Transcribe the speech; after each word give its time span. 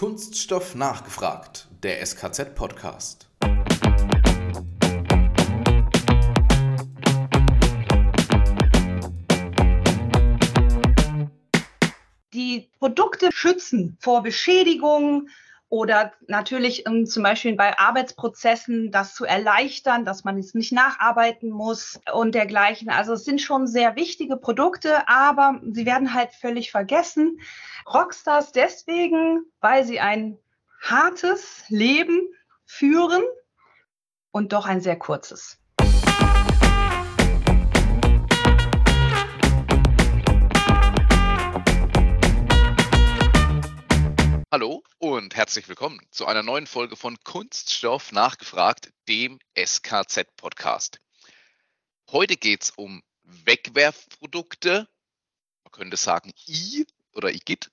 Kunststoff 0.00 0.74
nachgefragt, 0.74 1.68
der 1.82 2.00
SKZ-Podcast. 2.06 3.28
Die 12.32 12.70
Produkte 12.78 13.28
schützen 13.30 13.98
vor 14.00 14.22
Beschädigung 14.22 15.28
oder 15.70 16.12
natürlich 16.26 16.86
um, 16.86 17.06
zum 17.06 17.22
Beispiel 17.22 17.54
bei 17.54 17.78
Arbeitsprozessen 17.78 18.90
das 18.90 19.14
zu 19.14 19.24
erleichtern, 19.24 20.04
dass 20.04 20.24
man 20.24 20.36
es 20.36 20.52
nicht 20.52 20.72
nacharbeiten 20.72 21.48
muss 21.48 22.00
und 22.12 22.34
dergleichen. 22.34 22.90
Also 22.90 23.12
es 23.12 23.24
sind 23.24 23.40
schon 23.40 23.68
sehr 23.68 23.94
wichtige 23.94 24.36
Produkte, 24.36 25.08
aber 25.08 25.60
sie 25.70 25.86
werden 25.86 26.12
halt 26.12 26.32
völlig 26.32 26.72
vergessen. 26.72 27.40
Rockstars 27.86 28.50
deswegen, 28.50 29.44
weil 29.60 29.84
sie 29.84 30.00
ein 30.00 30.38
hartes 30.82 31.62
Leben 31.68 32.20
führen 32.66 33.22
und 34.32 34.52
doch 34.52 34.66
ein 34.66 34.80
sehr 34.80 34.98
kurzes. 34.98 35.59
Hallo 44.52 44.82
und 44.98 45.36
herzlich 45.36 45.68
willkommen 45.68 46.00
zu 46.10 46.26
einer 46.26 46.42
neuen 46.42 46.66
Folge 46.66 46.96
von 46.96 47.16
Kunststoff 47.22 48.10
nachgefragt, 48.10 48.92
dem 49.06 49.38
SKZ-Podcast. 49.56 51.00
Heute 52.10 52.36
geht 52.36 52.64
es 52.64 52.70
um 52.70 53.00
Wegwerfprodukte, 53.22 54.88
man 55.62 55.70
könnte 55.70 55.96
sagen 55.96 56.32
I 56.48 56.84
oder 57.12 57.30
IGIT. 57.30 57.70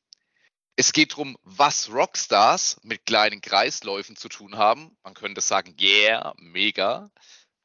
Es 0.75 0.93
geht 0.93 1.13
darum, 1.13 1.35
was 1.41 1.91
Rockstars 1.91 2.79
mit 2.83 3.07
kleinen 3.07 3.41
Kreisläufen 3.41 4.15
zu 4.15 4.29
tun 4.29 4.57
haben. 4.57 4.95
Man 5.01 5.15
könnte 5.15 5.41
sagen, 5.41 5.75
yeah, 5.81 6.35
mega. 6.37 7.09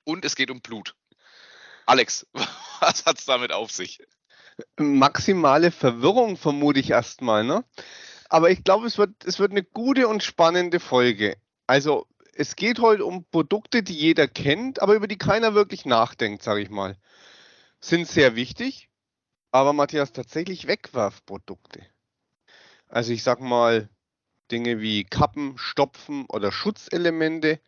Und 0.05 0.25
es 0.25 0.37
geht 0.37 0.51
um 0.51 0.63
Blut. 0.63 0.95
Alex, 1.85 2.27
was 2.81 3.05
hat 3.05 3.19
es 3.19 3.27
damit 3.27 3.53
auf 3.53 3.73
sich? 3.73 4.01
Maximale 4.79 5.71
Verwirrung 5.71 6.39
vermute 6.39 6.81
ich 6.81 6.89
erstmal, 6.89 7.45
ne? 7.45 7.63
Aber 8.33 8.49
ich 8.49 8.65
glaube, 8.65 8.87
es 8.87 8.97
wird, 8.97 9.27
es 9.27 9.39
wird 9.39 9.51
eine 9.51 9.63
gute 9.63 10.09
und 10.09 10.23
spannende 10.23 10.81
Folge. 10.81 11.37
Also, 11.67 12.07
es 12.35 12.57
geht 12.57 12.79
heute 12.79 13.05
um 13.05 13.27
Produkte, 13.27 13.83
die 13.83 13.93
jeder 13.93 14.27
kennt, 14.27 14.81
aber 14.81 14.95
über 14.95 15.07
die 15.07 15.19
keiner 15.19 15.53
wirklich 15.53 15.85
nachdenkt, 15.85 16.43
sage 16.43 16.63
ich 16.63 16.71
mal. 16.71 16.97
Sind 17.79 18.09
sehr 18.09 18.35
wichtig, 18.35 18.89
aber 19.51 19.75
Matthias, 19.75 20.13
tatsächlich 20.13 20.67
Wegwerfprodukte. 20.67 21.83
Also 22.89 23.13
ich 23.13 23.23
sag 23.23 23.43
mal, 23.43 23.91
Dinge 24.51 24.81
wie 24.81 25.05
Kappen, 25.05 25.59
Stopfen 25.59 26.25
oder 26.31 26.53
Schutzelemente, 26.53 27.61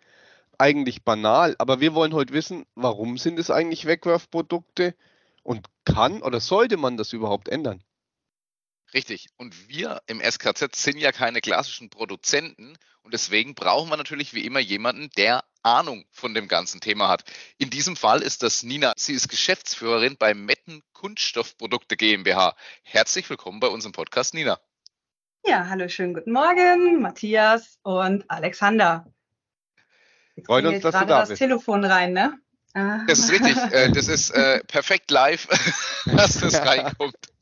eigentlich 0.57 1.05
banal, 1.05 1.57
aber 1.59 1.81
wir 1.81 1.93
wollen 1.93 2.15
heute 2.15 2.33
wissen, 2.33 2.65
warum 2.75 3.19
sind 3.19 3.39
es 3.39 3.51
eigentlich 3.51 3.85
Wegwerfprodukte 3.85 4.95
und 5.43 5.67
kann 5.85 6.23
oder 6.23 6.41
sollte 6.41 6.79
man 6.79 6.97
das 6.97 7.13
überhaupt 7.13 7.51
ändern? 7.51 7.85
Richtig. 8.95 9.27
Und 9.37 9.69
wir 9.69 10.03
im 10.07 10.21
SKZ 10.21 10.77
sind 10.77 10.99
ja 10.99 11.11
keine 11.11 11.41
klassischen 11.41 11.91
Produzenten 11.91 12.77
und 13.03 13.13
deswegen 13.13 13.57
brauchen 13.57 13.91
wir 13.91 13.97
natürlich 13.97 14.35
wie 14.35 14.47
immer 14.47 14.61
jemanden, 14.61 15.11
der 15.17 15.43
Ahnung 15.65 16.05
von 16.13 16.33
dem 16.33 16.47
ganzen 16.47 16.81
Thema 16.81 17.09
hat. 17.09 17.25
In 17.59 17.71
diesem 17.71 17.97
Fall 17.97 18.23
ist 18.23 18.45
das 18.45 18.63
Nina. 18.63 18.93
Sie 18.97 19.13
ist 19.13 19.29
Geschäftsführerin 19.29 20.17
bei 20.17 20.33
Metten 20.33 20.81
Kunststoffprodukte 20.93 21.97
GmbH. 21.97 22.55
Herzlich 22.85 23.29
willkommen 23.29 23.59
bei 23.59 23.67
unserem 23.67 23.93
Podcast, 23.93 24.33
Nina. 24.33 24.61
Ja, 25.45 25.67
hallo, 25.69 25.89
schönen 25.89 26.15
guten 26.15 26.33
Morgen, 26.33 27.03
Matthias 27.03 27.79
und 27.83 28.31
Alexander. 28.31 29.13
Jetzt 30.37 30.47
Freut 30.47 30.67
uns, 30.67 30.83
dass 30.83 30.95
du 30.95 31.01
da 31.01 31.21
das 31.21 31.31
bist. 31.31 31.41
Telefon 31.41 31.85
rein, 31.85 32.13
ne? 32.13 32.39
Das 33.07 33.19
ist 33.19 33.31
richtig. 33.31 33.57
Äh, 33.73 33.91
das 33.91 34.09
ist 34.09 34.31
äh, 34.31 34.63
perfekt 34.65 35.11
live, 35.11 35.49
dass 36.07 36.39
das 36.41 36.55
reinkommt. 36.67 37.34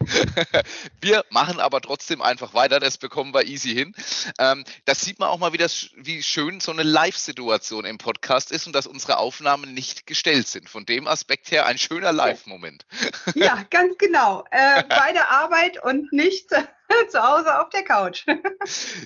Wir 1.00 1.24
machen 1.30 1.60
aber 1.60 1.80
trotzdem 1.80 2.22
einfach 2.22 2.54
weiter, 2.54 2.80
das 2.80 2.98
bekommen 2.98 3.32
wir 3.32 3.46
easy 3.46 3.74
hin. 3.74 3.94
Ähm, 4.38 4.64
das 4.84 5.00
sieht 5.00 5.18
man 5.18 5.28
auch 5.28 5.38
mal, 5.38 5.52
wie, 5.52 5.58
das, 5.58 5.90
wie 5.96 6.22
schön 6.22 6.60
so 6.60 6.72
eine 6.72 6.82
Live-Situation 6.82 7.84
im 7.84 7.98
Podcast 7.98 8.50
ist 8.50 8.66
und 8.66 8.72
dass 8.74 8.86
unsere 8.86 9.18
Aufnahmen 9.18 9.72
nicht 9.74 10.06
gestellt 10.06 10.48
sind. 10.48 10.68
Von 10.68 10.86
dem 10.86 11.06
Aspekt 11.06 11.50
her 11.50 11.66
ein 11.66 11.78
schöner 11.78 12.12
Live-Moment. 12.12 12.86
Ja, 13.34 13.64
ganz 13.70 13.96
genau. 13.98 14.44
Äh, 14.50 14.84
bei 14.84 15.12
der 15.12 15.30
Arbeit 15.30 15.82
und 15.82 16.12
nicht 16.12 16.50
zu 17.10 17.22
Hause 17.22 17.58
auf 17.60 17.70
der 17.70 17.82
Couch. 17.82 18.24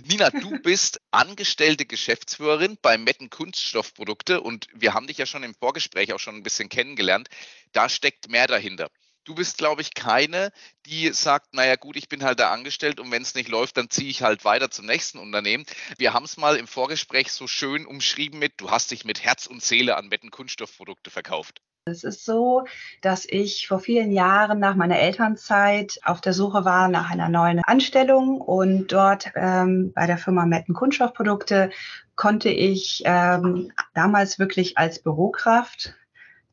Nina, 0.04 0.30
du 0.30 0.58
bist 0.60 1.00
angestellte 1.10 1.86
Geschäftsführerin 1.86 2.76
bei 2.80 2.98
Metten 2.98 3.30
Kunststoffprodukte 3.30 4.40
und 4.40 4.66
wir 4.74 4.94
haben 4.94 5.06
dich 5.06 5.18
ja 5.18 5.26
schon 5.26 5.44
im 5.44 5.54
Vorgespräch 5.54 6.12
auch 6.12 6.18
schon 6.18 6.36
ein 6.36 6.42
bisschen 6.42 6.68
kennengelernt. 6.68 7.28
Da 7.72 7.88
steckt 7.88 8.28
mehr 8.28 8.46
dahinter 8.46 8.90
du 9.28 9.34
bist, 9.34 9.58
glaube 9.58 9.82
ich, 9.82 9.94
keine, 9.94 10.50
die 10.86 11.12
sagt, 11.12 11.52
naja 11.52 11.76
gut, 11.76 11.96
ich 11.96 12.08
bin 12.08 12.24
halt 12.24 12.40
da 12.40 12.50
angestellt 12.50 12.98
und 12.98 13.10
wenn 13.12 13.22
es 13.22 13.34
nicht 13.34 13.48
läuft, 13.48 13.76
dann 13.76 13.90
ziehe 13.90 14.08
ich 14.08 14.22
halt 14.22 14.44
weiter 14.44 14.70
zum 14.70 14.86
nächsten 14.86 15.18
Unternehmen. 15.18 15.66
Wir 15.98 16.14
haben 16.14 16.24
es 16.24 16.38
mal 16.38 16.56
im 16.56 16.66
Vorgespräch 16.66 17.30
so 17.30 17.46
schön 17.46 17.84
umschrieben 17.86 18.38
mit, 18.38 18.54
du 18.56 18.70
hast 18.70 18.90
dich 18.90 19.04
mit 19.04 19.22
Herz 19.22 19.46
und 19.46 19.62
Seele 19.62 19.96
an 19.96 20.08
Metten 20.08 20.30
Kunststoffprodukte 20.30 21.10
verkauft. 21.10 21.60
Es 21.84 22.04
ist 22.04 22.24
so, 22.24 22.64
dass 23.00 23.24
ich 23.26 23.66
vor 23.66 23.80
vielen 23.80 24.12
Jahren 24.12 24.58
nach 24.58 24.74
meiner 24.74 24.98
Elternzeit 24.98 25.98
auf 26.04 26.20
der 26.20 26.32
Suche 26.32 26.64
war 26.64 26.88
nach 26.88 27.10
einer 27.10 27.28
neuen 27.28 27.60
Anstellung 27.64 28.40
und 28.40 28.92
dort 28.92 29.30
ähm, 29.34 29.92
bei 29.94 30.06
der 30.06 30.18
Firma 30.18 30.44
Metten 30.46 30.74
Kunststoffprodukte 30.74 31.70
konnte 32.14 32.50
ich 32.50 33.02
ähm, 33.04 33.72
damals 33.94 34.38
wirklich 34.38 34.76
als 34.76 35.02
Bürokraft 35.02 35.94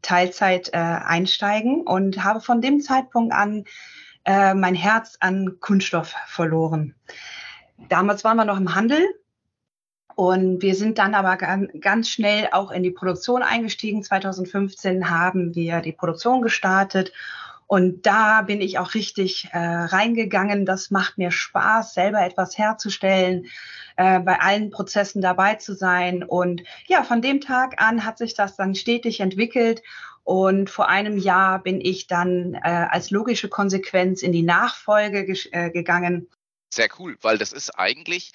Teilzeit 0.06 0.70
äh, 0.74 0.78
einsteigen 0.78 1.82
und 1.82 2.24
habe 2.24 2.40
von 2.40 2.62
dem 2.62 2.80
Zeitpunkt 2.80 3.34
an 3.34 3.66
äh, 4.24 4.54
mein 4.54 4.76
Herz 4.76 5.18
an 5.20 5.60
Kunststoff 5.60 6.16
verloren. 6.28 6.96
Damals 7.90 8.24
waren 8.24 8.38
wir 8.38 8.46
noch 8.46 8.60
im 8.60 8.76
Handel 8.76 9.04
und 10.16 10.62
wir 10.62 10.76
sind 10.76 10.98
dann 10.98 11.14
aber 11.14 11.38
ganz 11.38 12.10
schnell 12.10 12.50
auch 12.52 12.72
in 12.72 12.84
die 12.84 12.92
Produktion 12.92 13.44
eingestiegen. 13.44 14.04
2015 14.04 15.10
haben 15.10 15.56
wir 15.56 15.82
die 15.82 15.92
Produktion 15.92 16.42
gestartet 16.42 17.12
und 17.68 18.06
da 18.06 18.44
bin 18.44 18.62
ich 18.62 18.78
auch 18.78 18.94
richtig 18.94 19.50
äh, 19.52 19.58
reingegangen. 19.58 20.66
Das 20.66 20.92
macht 20.92 21.18
mir 21.18 21.32
Spaß, 21.32 21.94
selber 21.96 22.24
etwas 22.24 22.58
herzustellen, 22.58 23.48
äh, 23.98 24.20
bei 24.20 24.40
allen 24.40 24.70
Prozessen 24.70 25.22
dabei 25.22 25.56
zu 25.56 25.74
sein. 25.74 26.24
Und 26.24 26.64
ja, 26.88 27.04
von 27.04 27.22
dem 27.22 27.42
Tag 27.42 27.82
an 27.82 28.06
hat 28.06 28.20
sich 28.20 28.36
das 28.36 28.56
dann 28.56 28.76
stetig 28.76 29.20
entwickelt. 29.20 29.82
Und 30.24 30.70
vor 30.70 30.90
einem 30.90 31.18
Jahr 31.18 31.62
bin 31.62 31.82
ich 31.82 32.08
dann 32.08 32.56
äh, 32.56 32.88
als 32.90 33.10
logische 33.10 33.50
Konsequenz 33.50 34.22
in 34.22 34.32
die 34.32 34.44
Nachfolge 34.44 35.26
äh, 35.52 35.70
gegangen. 35.72 36.28
Sehr 36.74 36.90
cool, 37.00 37.18
weil 37.22 37.38
das 37.38 37.52
ist 37.52 37.78
eigentlich 37.80 38.32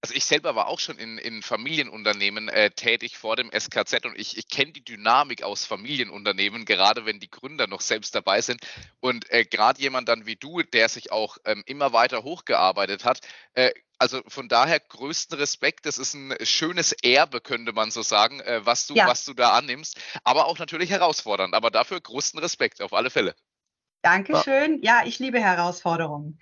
also 0.00 0.14
ich 0.14 0.24
selber 0.24 0.54
war 0.54 0.68
auch 0.68 0.78
schon 0.78 0.96
in, 0.96 1.18
in 1.18 1.42
Familienunternehmen 1.42 2.48
äh, 2.48 2.70
tätig 2.70 3.18
vor 3.18 3.36
dem 3.36 3.50
SKZ 3.50 4.06
und 4.06 4.16
ich, 4.16 4.38
ich 4.38 4.48
kenne 4.48 4.72
die 4.72 4.84
Dynamik 4.84 5.42
aus 5.42 5.64
Familienunternehmen, 5.64 6.64
gerade 6.64 7.04
wenn 7.04 7.18
die 7.18 7.30
Gründer 7.30 7.66
noch 7.66 7.80
selbst 7.80 8.14
dabei 8.14 8.40
sind. 8.40 8.60
Und 9.00 9.28
äh, 9.30 9.44
gerade 9.44 9.80
jemand 9.80 10.08
dann 10.08 10.26
wie 10.26 10.36
du, 10.36 10.62
der 10.62 10.88
sich 10.88 11.10
auch 11.10 11.38
ähm, 11.44 11.64
immer 11.66 11.92
weiter 11.92 12.22
hochgearbeitet 12.22 13.04
hat, 13.04 13.20
äh, 13.54 13.72
also 13.98 14.22
von 14.28 14.48
daher 14.48 14.78
größten 14.78 15.36
Respekt. 15.36 15.84
Das 15.84 15.98
ist 15.98 16.14
ein 16.14 16.34
schönes 16.42 16.92
Erbe, 16.92 17.40
könnte 17.40 17.72
man 17.72 17.90
so 17.90 18.02
sagen, 18.02 18.40
äh, 18.40 18.64
was, 18.64 18.86
du, 18.86 18.94
ja. 18.94 19.08
was 19.08 19.24
du 19.24 19.34
da 19.34 19.50
annimmst. 19.50 19.98
Aber 20.22 20.46
auch 20.46 20.58
natürlich 20.58 20.90
herausfordernd. 20.90 21.54
Aber 21.54 21.70
dafür 21.72 22.00
größten 22.00 22.38
Respekt 22.38 22.80
auf 22.80 22.92
alle 22.92 23.10
Fälle. 23.10 23.34
Dankeschön. 24.02 24.80
Ja, 24.82 25.02
ich 25.04 25.18
liebe 25.18 25.40
Herausforderungen. 25.40 26.38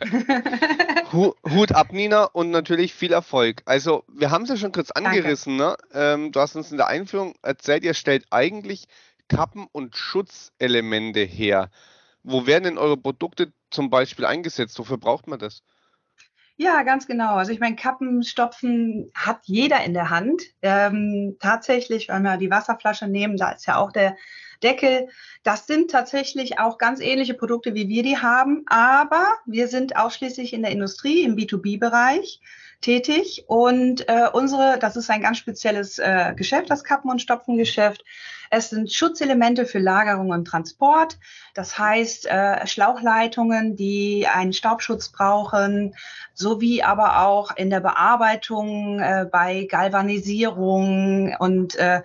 Hut 1.12 1.72
ab, 1.72 1.92
Nina, 1.92 2.24
und 2.24 2.50
natürlich 2.50 2.94
viel 2.94 3.12
Erfolg. 3.12 3.62
Also, 3.64 4.04
wir 4.08 4.30
haben 4.30 4.42
es 4.42 4.50
ja 4.50 4.56
schon 4.56 4.72
kurz 4.72 4.90
angerissen. 4.90 5.56
Ne? 5.56 5.76
Ähm, 5.92 6.32
du 6.32 6.40
hast 6.40 6.54
uns 6.54 6.70
in 6.70 6.76
der 6.76 6.88
Einführung 6.88 7.34
erzählt, 7.42 7.84
ihr 7.84 7.94
stellt 7.94 8.26
eigentlich 8.30 8.84
Kappen 9.28 9.66
und 9.72 9.96
Schutzelemente 9.96 11.20
her. 11.20 11.70
Wo 12.22 12.46
werden 12.46 12.64
denn 12.64 12.78
eure 12.78 12.96
Produkte 12.96 13.52
zum 13.70 13.88
Beispiel 13.88 14.26
eingesetzt? 14.26 14.78
Wofür 14.78 14.98
braucht 14.98 15.26
man 15.28 15.38
das? 15.38 15.62
Ja, 16.60 16.82
ganz 16.82 17.06
genau. 17.06 17.36
Also 17.36 17.52
ich 17.52 17.60
meine, 17.60 17.76
Kappenstopfen 17.76 19.12
hat 19.14 19.42
jeder 19.44 19.84
in 19.84 19.94
der 19.94 20.10
Hand. 20.10 20.42
Ähm, 20.60 21.36
tatsächlich, 21.38 22.08
wenn 22.08 22.22
wir 22.22 22.36
die 22.36 22.50
Wasserflasche 22.50 23.06
nehmen, 23.06 23.36
da 23.36 23.52
ist 23.52 23.66
ja 23.66 23.76
auch 23.76 23.92
der 23.92 24.16
Deckel. 24.64 25.08
Das 25.44 25.68
sind 25.68 25.88
tatsächlich 25.88 26.58
auch 26.58 26.76
ganz 26.76 27.00
ähnliche 27.00 27.34
Produkte, 27.34 27.74
wie 27.74 27.88
wir 27.88 28.02
die 28.02 28.18
haben, 28.18 28.64
aber 28.66 29.24
wir 29.46 29.68
sind 29.68 29.96
ausschließlich 29.96 30.52
in 30.52 30.62
der 30.62 30.72
Industrie, 30.72 31.22
im 31.22 31.36
B2B-Bereich 31.36 32.40
tätig 32.80 33.44
und 33.48 34.08
äh, 34.08 34.28
unsere, 34.32 34.78
das 34.78 34.96
ist 34.96 35.10
ein 35.10 35.20
ganz 35.20 35.38
spezielles 35.38 35.98
äh, 35.98 36.32
Geschäft, 36.36 36.70
das 36.70 36.84
Kappen- 36.84 37.10
und 37.10 37.20
Stopfengeschäft. 37.20 38.04
Es 38.50 38.70
sind 38.70 38.90
Schutzelemente 38.92 39.66
für 39.66 39.78
Lagerung 39.78 40.30
und 40.30 40.46
Transport. 40.46 41.18
Das 41.54 41.78
heißt, 41.78 42.26
äh, 42.26 42.66
Schlauchleitungen, 42.66 43.76
die 43.76 44.26
einen 44.26 44.52
Staubschutz 44.52 45.10
brauchen, 45.10 45.94
sowie 46.34 46.82
aber 46.82 47.26
auch 47.26 47.56
in 47.56 47.68
der 47.68 47.80
Bearbeitung 47.80 49.00
äh, 49.00 49.26
bei 49.30 49.66
Galvanisierung 49.70 51.34
und 51.38 51.76
äh, 51.76 52.02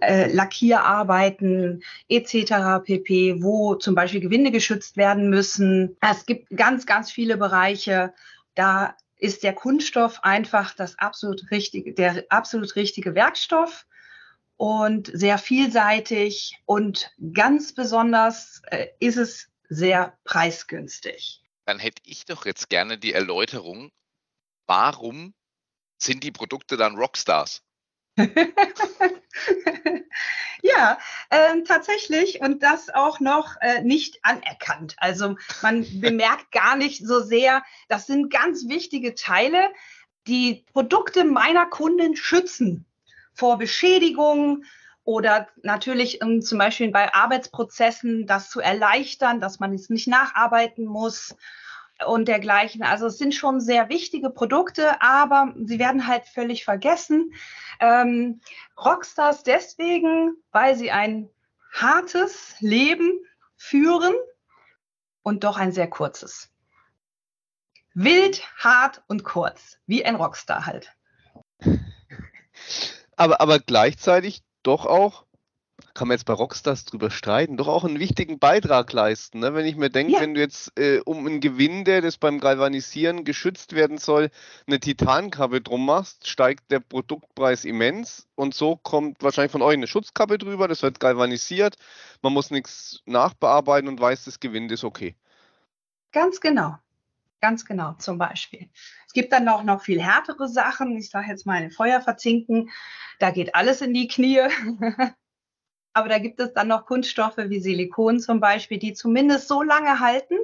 äh, 0.00 0.32
Lackierarbeiten 0.32 1.82
etc. 2.08 2.84
pp, 2.84 3.42
wo 3.42 3.76
zum 3.76 3.94
Beispiel 3.94 4.20
Gewinde 4.20 4.50
geschützt 4.50 4.96
werden 4.96 5.30
müssen. 5.30 5.96
Es 6.00 6.26
gibt 6.26 6.50
ganz, 6.56 6.86
ganz 6.86 7.10
viele 7.10 7.36
Bereiche. 7.36 8.12
Da 8.54 8.94
ist 9.18 9.42
der 9.42 9.54
Kunststoff 9.54 10.22
einfach 10.22 10.74
das 10.74 10.98
absolut 10.98 11.50
richtige, 11.50 11.94
der 11.94 12.24
absolut 12.28 12.76
richtige 12.76 13.14
Werkstoff 13.14 13.86
und 14.56 15.10
sehr 15.12 15.38
vielseitig 15.38 16.58
und 16.64 17.10
ganz 17.32 17.74
besonders 17.74 18.62
äh, 18.66 18.88
ist 19.00 19.16
es 19.16 19.48
sehr 19.68 20.16
preisgünstig. 20.24 21.42
Dann 21.64 21.78
hätte 21.78 22.02
ich 22.04 22.24
doch 22.24 22.46
jetzt 22.46 22.68
gerne 22.68 22.98
die 22.98 23.12
Erläuterung, 23.12 23.90
warum 24.66 25.34
sind 25.98 26.22
die 26.22 26.32
Produkte 26.32 26.76
dann 26.76 26.96
Rockstars? 26.96 27.62
ja, 30.66 30.98
äh, 31.30 31.62
tatsächlich 31.62 32.40
und 32.40 32.62
das 32.62 32.90
auch 32.92 33.20
noch 33.20 33.56
äh, 33.60 33.82
nicht 33.82 34.18
anerkannt. 34.22 34.96
Also 34.98 35.36
man 35.62 35.86
bemerkt 36.00 36.52
gar 36.52 36.76
nicht 36.76 37.06
so 37.06 37.20
sehr, 37.20 37.62
das 37.88 38.06
sind 38.06 38.30
ganz 38.30 38.68
wichtige 38.68 39.14
Teile, 39.14 39.70
die 40.26 40.64
Produkte 40.72 41.24
meiner 41.24 41.66
Kunden 41.66 42.16
schützen 42.16 42.84
vor 43.32 43.58
Beschädigung 43.58 44.64
oder 45.04 45.46
natürlich 45.62 46.20
um, 46.22 46.42
zum 46.42 46.58
Beispiel 46.58 46.90
bei 46.90 47.14
Arbeitsprozessen 47.14 48.26
das 48.26 48.50
zu 48.50 48.60
erleichtern, 48.60 49.40
dass 49.40 49.60
man 49.60 49.72
es 49.72 49.88
nicht 49.88 50.08
nacharbeiten 50.08 50.84
muss 50.84 51.36
und 52.06 52.26
dergleichen. 52.28 52.82
Also 52.82 53.06
es 53.06 53.18
sind 53.18 53.34
schon 53.34 53.60
sehr 53.60 53.88
wichtige 53.88 54.30
Produkte, 54.30 55.00
aber 55.00 55.54
sie 55.64 55.78
werden 55.78 56.06
halt 56.06 56.26
völlig 56.26 56.64
vergessen. 56.64 57.32
Ähm, 57.80 58.40
Rockstars 58.76 59.42
deswegen, 59.42 60.36
weil 60.52 60.76
sie 60.76 60.90
ein 60.90 61.28
hartes 61.72 62.56
Leben 62.60 63.12
führen 63.56 64.14
und 65.22 65.44
doch 65.44 65.56
ein 65.56 65.72
sehr 65.72 65.88
kurzes. 65.88 66.50
Wild, 67.94 68.42
hart 68.58 69.02
und 69.08 69.24
kurz, 69.24 69.78
wie 69.86 70.04
ein 70.04 70.16
Rockstar 70.16 70.66
halt 70.66 70.94
aber, 73.16 73.40
aber 73.40 73.58
gleichzeitig 73.58 74.42
doch 74.62 74.86
auch, 74.86 75.25
kann 75.94 76.08
man 76.08 76.16
jetzt 76.16 76.24
bei 76.24 76.32
Rockstars 76.32 76.84
drüber 76.84 77.10
streiten, 77.10 77.56
doch 77.56 77.68
auch 77.68 77.84
einen 77.84 77.98
wichtigen 77.98 78.38
Beitrag 78.38 78.92
leisten. 78.92 79.40
Ne? 79.40 79.54
Wenn 79.54 79.66
ich 79.66 79.76
mir 79.76 79.90
denke, 79.90 80.14
ja. 80.14 80.20
wenn 80.20 80.34
du 80.34 80.40
jetzt 80.40 80.78
äh, 80.78 81.00
um 81.04 81.26
ein 81.26 81.40
Gewinde, 81.40 82.00
das 82.00 82.16
beim 82.16 82.40
Galvanisieren 82.40 83.24
geschützt 83.24 83.74
werden 83.74 83.98
soll, 83.98 84.30
eine 84.66 84.80
Titankappe 84.80 85.60
drum 85.60 85.84
machst, 85.84 86.28
steigt 86.28 86.70
der 86.70 86.80
Produktpreis 86.80 87.64
immens 87.64 88.26
und 88.34 88.54
so 88.54 88.76
kommt 88.76 89.22
wahrscheinlich 89.22 89.52
von 89.52 89.62
euch 89.62 89.74
eine 89.74 89.86
Schutzkappe 89.86 90.38
drüber, 90.38 90.68
das 90.68 90.82
wird 90.82 91.00
galvanisiert, 91.00 91.76
man 92.22 92.32
muss 92.32 92.50
nichts 92.50 93.02
nachbearbeiten 93.04 93.88
und 93.88 94.00
weiß, 94.00 94.24
das 94.24 94.40
Gewinde 94.40 94.74
ist 94.74 94.84
okay. 94.84 95.14
Ganz 96.12 96.40
genau. 96.40 96.76
Ganz 97.42 97.66
genau, 97.66 97.92
zum 97.98 98.16
Beispiel. 98.16 98.70
Es 99.06 99.12
gibt 99.12 99.32
dann 99.32 99.46
auch 99.48 99.62
noch 99.62 99.82
viel 99.82 100.02
härtere 100.02 100.48
Sachen. 100.48 100.96
Ich 100.96 101.10
sage 101.10 101.28
jetzt 101.28 101.44
mal 101.44 101.62
ein 101.62 101.70
Feuer 101.70 102.00
verzinken. 102.00 102.70
Da 103.18 103.30
geht 103.30 103.54
alles 103.54 103.82
in 103.82 103.92
die 103.92 104.08
Knie. 104.08 104.40
Aber 105.96 106.10
da 106.10 106.18
gibt 106.18 106.40
es 106.40 106.52
dann 106.52 106.68
noch 106.68 106.84
Kunststoffe 106.84 107.38
wie 107.38 107.58
Silikon 107.58 108.20
zum 108.20 108.38
Beispiel, 108.38 108.78
die 108.78 108.92
zumindest 108.92 109.48
so 109.48 109.62
lange 109.62 109.98
halten, 109.98 110.34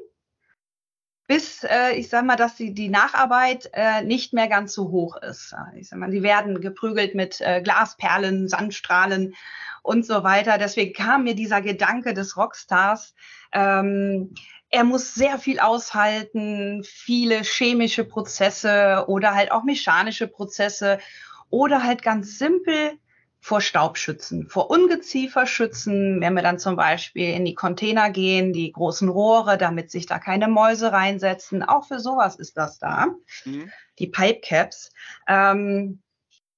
bis 1.26 1.62
äh, 1.64 1.92
ich 1.92 2.08
sage 2.08 2.24
mal, 2.24 2.36
dass 2.36 2.56
die, 2.56 2.72
die 2.72 2.88
Nacharbeit 2.88 3.68
äh, 3.74 4.00
nicht 4.00 4.32
mehr 4.32 4.48
ganz 4.48 4.72
so 4.72 4.90
hoch 4.90 5.18
ist. 5.18 5.54
Ich 5.76 5.90
sag 5.90 5.98
mal, 5.98 6.10
die 6.10 6.22
werden 6.22 6.62
geprügelt 6.62 7.14
mit 7.14 7.42
äh, 7.42 7.60
Glasperlen, 7.60 8.48
Sandstrahlen 8.48 9.34
und 9.82 10.06
so 10.06 10.24
weiter. 10.24 10.56
Deswegen 10.56 10.94
kam 10.94 11.24
mir 11.24 11.34
dieser 11.34 11.60
Gedanke 11.60 12.14
des 12.14 12.38
Rockstars. 12.38 13.14
Ähm, 13.52 14.32
er 14.70 14.84
muss 14.84 15.12
sehr 15.12 15.38
viel 15.38 15.60
aushalten, 15.60 16.82
viele 16.82 17.42
chemische 17.42 18.04
Prozesse 18.04 19.04
oder 19.06 19.34
halt 19.34 19.52
auch 19.52 19.64
mechanische 19.64 20.28
Prozesse 20.28 20.98
oder 21.50 21.82
halt 21.82 22.02
ganz 22.02 22.38
simpel 22.38 22.98
vor 23.44 23.60
Staub 23.60 23.98
schützen, 23.98 24.48
vor 24.48 24.70
Ungeziefer 24.70 25.46
schützen, 25.46 26.20
wenn 26.20 26.34
wir 26.34 26.42
dann 26.42 26.60
zum 26.60 26.76
Beispiel 26.76 27.34
in 27.34 27.44
die 27.44 27.56
Container 27.56 28.08
gehen, 28.08 28.52
die 28.52 28.70
großen 28.70 29.08
Rohre, 29.08 29.58
damit 29.58 29.90
sich 29.90 30.06
da 30.06 30.20
keine 30.20 30.46
Mäuse 30.46 30.92
reinsetzen. 30.92 31.64
Auch 31.64 31.88
für 31.88 31.98
sowas 31.98 32.36
ist 32.36 32.56
das 32.56 32.78
da. 32.78 33.08
Mhm. 33.44 33.72
Die 33.98 34.06
Pipe 34.06 34.40
Caps. 34.42 34.92
Ähm, 35.26 36.00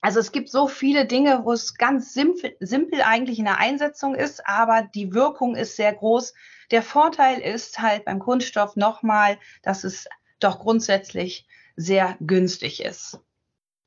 also 0.02 0.20
es 0.20 0.31
gibt 0.31 0.50
so 0.50 0.69
viele 0.69 1.06
Dinge, 1.06 1.40
wo 1.44 1.52
es 1.52 1.75
ganz 1.78 2.12
simpel, 2.12 2.54
simpel 2.60 3.00
eigentlich 3.00 3.38
in 3.38 3.46
der 3.46 3.58
Einsetzung 3.58 4.14
ist, 4.14 4.46
aber 4.46 4.86
die 4.94 5.14
Wirkung 5.14 5.56
ist 5.56 5.76
sehr 5.76 5.94
groß, 5.94 6.34
der 6.70 6.82
Vorteil 6.82 7.40
ist 7.40 7.81
halt 7.81 8.04
beim 8.04 8.19
Kunststoff 8.19 8.76
nochmal, 8.76 9.38
dass 9.62 9.84
es 9.84 10.06
doch 10.38 10.58
grundsätzlich 10.58 11.48
sehr 11.76 12.19
günstig 12.20 12.84
ist. 12.84 13.20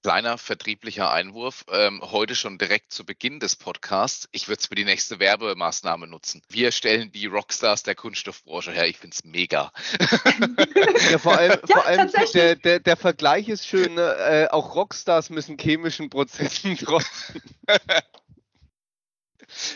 Kleiner 0.08 0.38
vertrieblicher 0.38 1.12
Einwurf, 1.12 1.66
ähm, 1.70 2.02
heute 2.02 2.34
schon 2.34 2.58
direkt 2.58 2.94
zu 2.94 3.06
Beginn 3.06 3.42
des 3.42 3.58
Podcasts. 3.58 4.30
Ich 4.32 4.48
würde 4.48 4.62
es 4.62 4.68
für 4.68 4.76
die 4.76 4.86
nächste 4.86 5.20
Werbemaßnahme 5.20 6.08
nutzen. 6.08 6.42
Wir 6.48 6.72
stellen 6.72 7.12
die 7.12 7.26
Rockstars 7.26 7.84
der 7.84 7.94
Kunststoffbranche 7.94 8.72
her. 8.72 8.88
Ich 8.88 9.00
finde 9.00 9.16
es 9.16 9.26
mega. 9.26 9.74
ja, 11.12 11.18
vor 11.18 11.38
allem, 11.38 11.60
ja, 11.68 11.76
vor 11.76 11.86
allem 11.86 12.10
der, 12.34 12.56
der, 12.56 12.80
der, 12.80 12.96
Vergleich 12.96 13.50
ist 13.50 13.68
schön. 13.68 13.96
Ne? 13.96 14.16
Äh, 14.16 14.48
auch 14.48 14.76
Rockstars 14.76 15.30
müssen 15.30 15.58
chemischen 15.58 16.10
Prozessen 16.10 16.78
trotzen. 16.78 17.42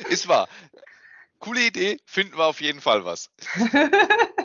ist 0.07 0.29
wahr 0.29 0.47
coole 1.41 1.65
Idee, 1.65 1.99
finden 2.05 2.37
wir 2.37 2.45
auf 2.45 2.61
jeden 2.61 2.79
Fall 2.79 3.03
was. 3.03 3.29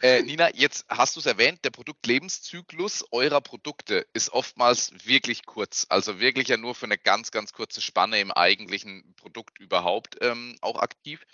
äh, 0.00 0.22
Nina, 0.22 0.54
jetzt 0.54 0.86
hast 0.88 1.16
du 1.16 1.20
es 1.20 1.26
erwähnt, 1.26 1.64
der 1.64 1.70
Produktlebenszyklus 1.70 3.04
eurer 3.10 3.40
Produkte 3.40 4.06
ist 4.12 4.30
oftmals 4.30 4.92
wirklich 5.04 5.44
kurz, 5.44 5.86
also 5.88 6.20
wirklich 6.20 6.48
ja 6.48 6.56
nur 6.56 6.74
für 6.74 6.86
eine 6.86 6.98
ganz, 6.98 7.30
ganz 7.30 7.52
kurze 7.52 7.80
Spanne 7.80 8.20
im 8.20 8.30
eigentlichen 8.30 9.14
Produkt 9.16 9.58
überhaupt 9.58 10.16
ähm, 10.22 10.56
auch 10.60 10.78
aktiv. 10.78 11.24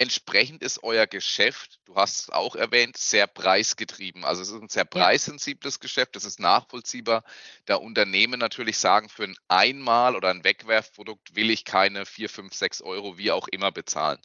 Entsprechend 0.00 0.62
ist 0.62 0.84
euer 0.84 1.08
Geschäft, 1.08 1.80
du 1.84 1.96
hast 1.96 2.20
es 2.20 2.30
auch 2.30 2.54
erwähnt, 2.54 2.96
sehr 2.96 3.26
preisgetrieben. 3.26 4.24
Also 4.24 4.42
es 4.42 4.48
ist 4.48 4.62
ein 4.62 4.68
sehr 4.68 4.84
preissensibles 4.84 5.80
Geschäft, 5.80 6.14
das 6.14 6.24
ist 6.24 6.38
nachvollziehbar. 6.38 7.24
Da 7.64 7.74
Unternehmen 7.76 8.38
natürlich 8.38 8.78
sagen, 8.78 9.08
für 9.08 9.24
ein 9.24 9.36
Einmal- 9.48 10.14
oder 10.14 10.30
ein 10.30 10.44
Wegwerfprodukt 10.44 11.34
will 11.34 11.50
ich 11.50 11.64
keine 11.64 12.06
4, 12.06 12.28
5, 12.28 12.54
6 12.54 12.82
Euro, 12.82 13.18
wie 13.18 13.32
auch 13.32 13.48
immer 13.48 13.72
bezahlen. 13.72 14.20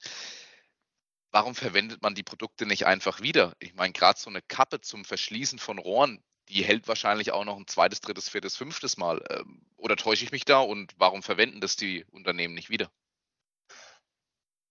Warum 1.33 1.55
verwendet 1.55 2.03
man 2.03 2.13
die 2.13 2.21
Produkte 2.21 2.67
nicht 2.67 2.85
einfach 2.85 3.19
wieder? 3.21 3.55
Ich 3.57 3.73
meine, 3.73 3.91
gerade 3.91 4.19
so 4.19 4.29
eine 4.29 4.43
Kappe 4.43 4.81
zum 4.81 5.03
Verschließen 5.03 5.57
von 5.57 5.79
Rohren, 5.79 6.23
die 6.49 6.63
hält 6.63 6.87
wahrscheinlich 6.87 7.31
auch 7.31 7.43
noch 7.43 7.57
ein 7.57 7.65
zweites, 7.65 8.01
drittes, 8.01 8.29
viertes, 8.29 8.55
fünftes 8.55 8.97
Mal. 8.97 9.19
Ähm, 9.31 9.65
oder 9.75 9.95
täusche 9.95 10.23
ich 10.25 10.31
mich 10.31 10.45
da 10.45 10.59
und 10.59 10.93
warum 10.97 11.23
verwenden 11.23 11.59
das 11.59 11.75
die 11.75 12.05
Unternehmen 12.11 12.53
nicht 12.53 12.69
wieder? 12.69 12.91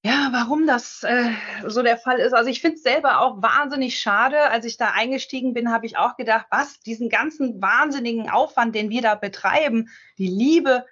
Ja, 0.04 0.28
warum 0.30 0.68
das 0.68 1.02
äh, 1.02 1.32
so 1.66 1.82
der 1.82 1.98
Fall 1.98 2.20
ist. 2.20 2.32
Also 2.32 2.48
ich 2.48 2.60
finde 2.60 2.76
es 2.76 2.84
selber 2.84 3.20
auch 3.20 3.42
wahnsinnig 3.42 3.98
schade. 3.98 4.40
Als 4.42 4.64
ich 4.64 4.76
da 4.76 4.90
eingestiegen 4.90 5.54
bin, 5.54 5.72
habe 5.72 5.86
ich 5.86 5.96
auch 5.96 6.16
gedacht, 6.16 6.46
was, 6.50 6.78
diesen 6.78 7.08
ganzen 7.08 7.60
wahnsinnigen 7.60 8.30
Aufwand, 8.30 8.76
den 8.76 8.88
wir 8.88 9.02
da 9.02 9.16
betreiben, 9.16 9.88
die 10.16 10.28
Liebe 10.28 10.86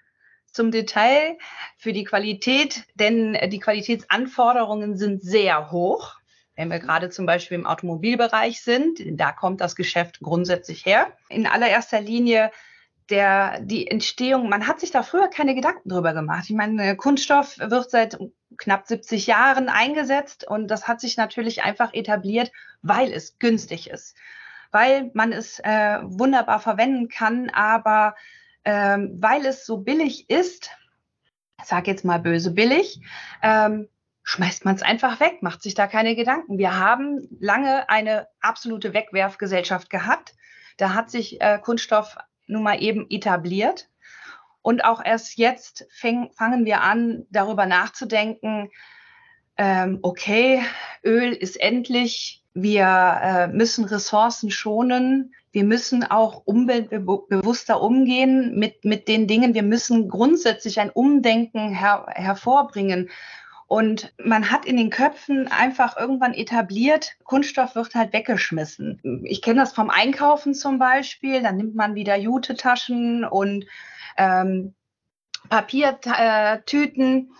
zum 0.52 0.70
Detail 0.70 1.38
für 1.76 1.92
die 1.92 2.04
Qualität, 2.04 2.84
denn 2.94 3.36
die 3.48 3.60
Qualitätsanforderungen 3.60 4.96
sind 4.96 5.22
sehr 5.22 5.70
hoch. 5.70 6.16
Wenn 6.56 6.70
wir 6.70 6.78
gerade 6.78 7.10
zum 7.10 7.26
Beispiel 7.26 7.58
im 7.58 7.66
Automobilbereich 7.66 8.62
sind, 8.62 9.00
da 9.12 9.32
kommt 9.32 9.60
das 9.60 9.76
Geschäft 9.76 10.20
grundsätzlich 10.20 10.84
her. 10.84 11.12
In 11.28 11.46
allererster 11.46 12.00
Linie 12.00 12.50
der, 13.10 13.60
die 13.60 13.86
Entstehung, 13.88 14.48
man 14.48 14.66
hat 14.66 14.80
sich 14.80 14.90
da 14.90 15.02
früher 15.02 15.28
keine 15.28 15.54
Gedanken 15.54 15.88
drüber 15.88 16.14
gemacht. 16.14 16.44
Ich 16.48 16.56
meine, 16.56 16.96
Kunststoff 16.96 17.58
wird 17.58 17.90
seit 17.90 18.18
knapp 18.56 18.86
70 18.86 19.26
Jahren 19.26 19.68
eingesetzt 19.68 20.46
und 20.46 20.68
das 20.68 20.88
hat 20.88 21.00
sich 21.00 21.16
natürlich 21.16 21.62
einfach 21.62 21.92
etabliert, 21.92 22.52
weil 22.82 23.12
es 23.12 23.38
günstig 23.38 23.90
ist, 23.90 24.16
weil 24.70 25.10
man 25.14 25.32
es 25.32 25.58
äh, 25.60 25.98
wunderbar 26.02 26.60
verwenden 26.60 27.08
kann, 27.08 27.50
aber 27.50 28.14
ähm, 28.64 29.16
weil 29.20 29.46
es 29.46 29.66
so 29.66 29.78
billig 29.78 30.28
ist, 30.30 30.70
sag 31.64 31.86
jetzt 31.86 32.04
mal 32.04 32.18
böse 32.18 32.52
billig, 32.52 33.00
ähm, 33.42 33.88
schmeißt 34.22 34.64
man 34.64 34.76
es 34.76 34.82
einfach 34.82 35.20
weg, 35.20 35.42
macht 35.42 35.62
sich 35.62 35.74
da 35.74 35.86
keine 35.86 36.14
Gedanken. 36.14 36.58
Wir 36.58 36.78
haben 36.78 37.28
lange 37.40 37.88
eine 37.88 38.28
absolute 38.40 38.94
Wegwerfgesellschaft 38.94 39.90
gehabt. 39.90 40.34
Da 40.76 40.94
hat 40.94 41.10
sich 41.10 41.40
äh, 41.40 41.58
Kunststoff 41.58 42.16
nun 42.46 42.62
mal 42.62 42.82
eben 42.82 43.06
etabliert. 43.10 43.88
Und 44.62 44.84
auch 44.84 45.02
erst 45.02 45.38
jetzt 45.38 45.86
fäng, 45.90 46.30
fangen 46.36 46.64
wir 46.64 46.82
an, 46.82 47.26
darüber 47.30 47.66
nachzudenken, 47.66 48.70
ähm, 49.56 49.98
okay, 50.02 50.62
Öl 51.04 51.32
ist 51.32 51.60
endlich, 51.60 52.39
wir 52.54 53.20
äh, 53.22 53.46
müssen 53.48 53.84
Ressourcen 53.84 54.50
schonen, 54.50 55.34
wir 55.52 55.64
müssen 55.64 56.04
auch 56.04 56.42
umweltbewusster 56.44 57.80
umgehen 57.80 58.58
mit, 58.58 58.84
mit 58.84 59.08
den 59.08 59.26
Dingen, 59.26 59.54
wir 59.54 59.62
müssen 59.62 60.08
grundsätzlich 60.08 60.78
ein 60.80 60.90
Umdenken 60.90 61.74
her 61.74 62.06
hervorbringen. 62.08 63.10
Und 63.66 64.12
man 64.18 64.50
hat 64.50 64.64
in 64.64 64.76
den 64.76 64.90
Köpfen 64.90 65.46
einfach 65.46 65.96
irgendwann 65.96 66.34
etabliert, 66.34 67.12
Kunststoff 67.22 67.76
wird 67.76 67.94
halt 67.94 68.12
weggeschmissen. 68.12 69.22
Ich 69.24 69.42
kenne 69.42 69.60
das 69.60 69.72
vom 69.72 69.90
Einkaufen 69.90 70.54
zum 70.54 70.80
Beispiel. 70.80 71.40
Dann 71.40 71.56
nimmt 71.56 71.76
man 71.76 71.94
wieder 71.94 72.16
Jute-Taschen 72.16 73.24
und 73.24 73.66
ähm, 74.16 74.74
Papiertüten 75.48 77.32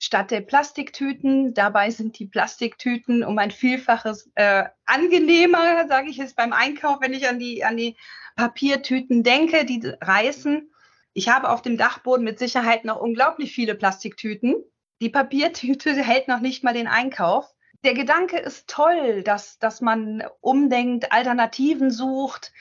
statt 0.00 0.32
der 0.32 0.40
Plastiktüten. 0.40 1.54
Dabei 1.54 1.90
sind 1.90 2.18
die 2.18 2.26
Plastiktüten 2.26 3.22
um 3.22 3.38
ein 3.38 3.52
Vielfaches 3.52 4.30
äh, 4.34 4.64
angenehmer, 4.86 5.86
sage 5.86 6.10
ich 6.10 6.18
es 6.18 6.34
beim 6.34 6.52
Einkauf, 6.52 7.00
wenn 7.00 7.12
ich 7.12 7.28
an 7.28 7.38
die, 7.38 7.64
an 7.64 7.76
die 7.76 7.96
Papiertüten 8.34 9.22
denke, 9.22 9.64
die 9.64 9.80
reißen. 10.00 10.72
Ich 11.12 11.28
habe 11.28 11.50
auf 11.50 11.62
dem 11.62 11.76
Dachboden 11.76 12.24
mit 12.24 12.38
Sicherheit 12.38 12.84
noch 12.84 13.00
unglaublich 13.00 13.52
viele 13.52 13.74
Plastiktüten. 13.74 14.56
Die 15.00 15.10
Papiertüte 15.10 15.94
hält 16.02 16.26
noch 16.26 16.40
nicht 16.40 16.64
mal 16.64 16.74
den 16.74 16.88
Einkauf. 16.88 17.46
Der 17.84 17.94
Gedanke 17.94 18.38
ist 18.38 18.68
toll, 18.68 19.22
dass, 19.22 19.58
dass 19.58 19.80
man 19.80 20.22
umdenkt, 20.40 21.12
Alternativen 21.12 21.90
sucht, 21.90 22.52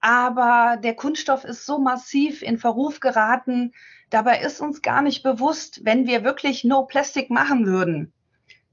aber 0.00 0.78
der 0.82 0.94
Kunststoff 0.94 1.44
ist 1.44 1.64
so 1.64 1.78
massiv 1.78 2.42
in 2.42 2.58
Verruf 2.58 3.00
geraten. 3.00 3.72
Dabei 4.12 4.42
ist 4.42 4.60
uns 4.60 4.82
gar 4.82 5.00
nicht 5.00 5.22
bewusst, 5.22 5.86
wenn 5.86 6.06
wir 6.06 6.22
wirklich 6.22 6.64
No 6.64 6.84
Plastic 6.84 7.30
machen 7.30 7.64
würden, 7.64 8.12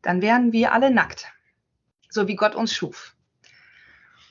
dann 0.02 0.22
wären 0.22 0.52
wir 0.52 0.74
alle 0.74 0.92
nackt, 0.92 1.32
so 2.10 2.28
wie 2.28 2.36
Gott 2.36 2.56
uns 2.56 2.74
schuf. 2.74 3.16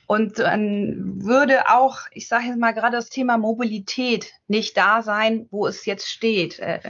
Und 0.07 0.39
dann 0.39 1.25
würde 1.25 1.71
auch, 1.71 2.01
ich 2.11 2.29
sage 2.29 2.49
jetzt 2.49 2.59
mal 2.59 2.73
gerade 2.73 2.99
das 2.99 3.09
Thema 3.09 3.39
Mobilität 3.39 4.35
nicht 4.49 4.77
da 4.77 5.01
sein, 5.01 5.47
wo 5.51 5.67
es 5.67 5.87
jetzt 5.87 6.11
steht. 6.11 6.59
Äh, 6.59 6.81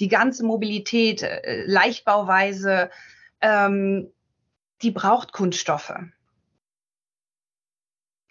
die 0.00 0.08
ganze 0.08 0.46
Mobilität, 0.46 1.22
äh, 1.22 1.64
Leichtbauweise, 1.66 2.88
ähm, 3.42 4.10
die 4.80 4.92
braucht 4.92 5.32
Kunststoffe. 5.32 5.92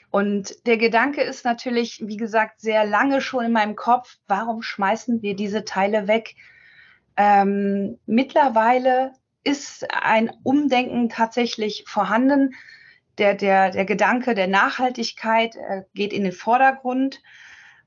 Und 0.10 0.66
der 0.66 0.78
Gedanke 0.78 1.22
ist 1.22 1.44
natürlich, 1.46 2.02
wie 2.06 2.18
gesagt, 2.18 2.62
sehr 2.62 2.86
lange 2.86 3.22
schon 3.22 3.46
in 3.46 3.52
meinem 3.52 3.76
Kopf, 3.76 4.18
warum 4.28 4.62
schmeißen 4.62 5.22
wir 5.22 5.36
diese 5.36 5.66
Teile 5.66 6.08
weg? 6.08 6.36
Ähm, 7.18 8.00
mittlerweile 8.06 9.14
ist 9.44 9.86
ein 9.92 10.32
Umdenken 10.44 11.10
tatsächlich 11.10 11.84
vorhanden. 11.88 12.54
Der, 13.18 13.34
der, 13.34 13.72
der 13.72 13.86
Gedanke 13.86 14.36
der 14.36 14.48
Nachhaltigkeit 14.48 15.56
äh, 15.56 15.84
geht 15.94 16.14
in 16.14 16.24
den 16.24 16.32
Vordergrund. 16.32 17.22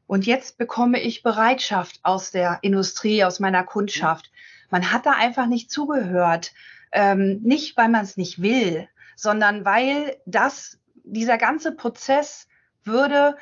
Und 0.06 0.26
jetzt 0.26 0.58
bekomme 0.58 1.00
ich 1.00 1.22
Bereitschaft 1.22 2.00
aus 2.02 2.32
der 2.32 2.58
Industrie, 2.62 3.22
aus 3.22 3.38
meiner 3.38 3.62
Kundschaft. 3.62 4.30
Man 4.70 4.90
hat 4.90 5.06
da 5.06 5.12
einfach 5.12 5.46
nicht 5.46 5.70
zugehört. 5.70 6.52
Ähm, 6.92 7.40
nicht, 7.42 7.76
weil 7.76 7.88
man 7.88 8.02
es 8.04 8.16
nicht 8.16 8.42
will, 8.42 8.88
sondern 9.14 9.64
weil 9.64 10.16
das, 10.26 10.80
dieser 11.04 11.38
ganze 11.38 11.72
Prozess 11.72 12.48
würde 12.84 13.36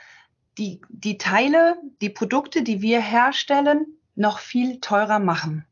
die, 0.59 0.81
die 0.89 1.19
Teile, 1.19 1.77
die 2.01 2.11
Produkte, 2.11 2.63
die 2.63 2.83
wir 2.83 3.01
herstellen, 3.01 3.99
noch 4.15 4.39
viel 4.41 4.81
teurer 4.81 5.19
machen. 5.19 5.65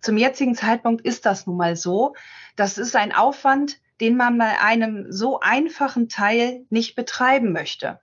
Zum 0.00 0.16
jetzigen 0.16 0.56
Zeitpunkt 0.56 1.04
ist 1.04 1.26
das 1.26 1.46
nun 1.46 1.56
mal 1.56 1.76
so. 1.76 2.14
Das 2.56 2.76
ist 2.76 2.96
ein 2.96 3.12
Aufwand, 3.12 3.80
den 4.00 4.16
man 4.16 4.36
bei 4.36 4.60
einem 4.60 5.12
so 5.12 5.38
einfachen 5.38 6.08
Teil 6.08 6.66
nicht 6.70 6.96
betreiben 6.96 7.52
möchte. 7.52 8.00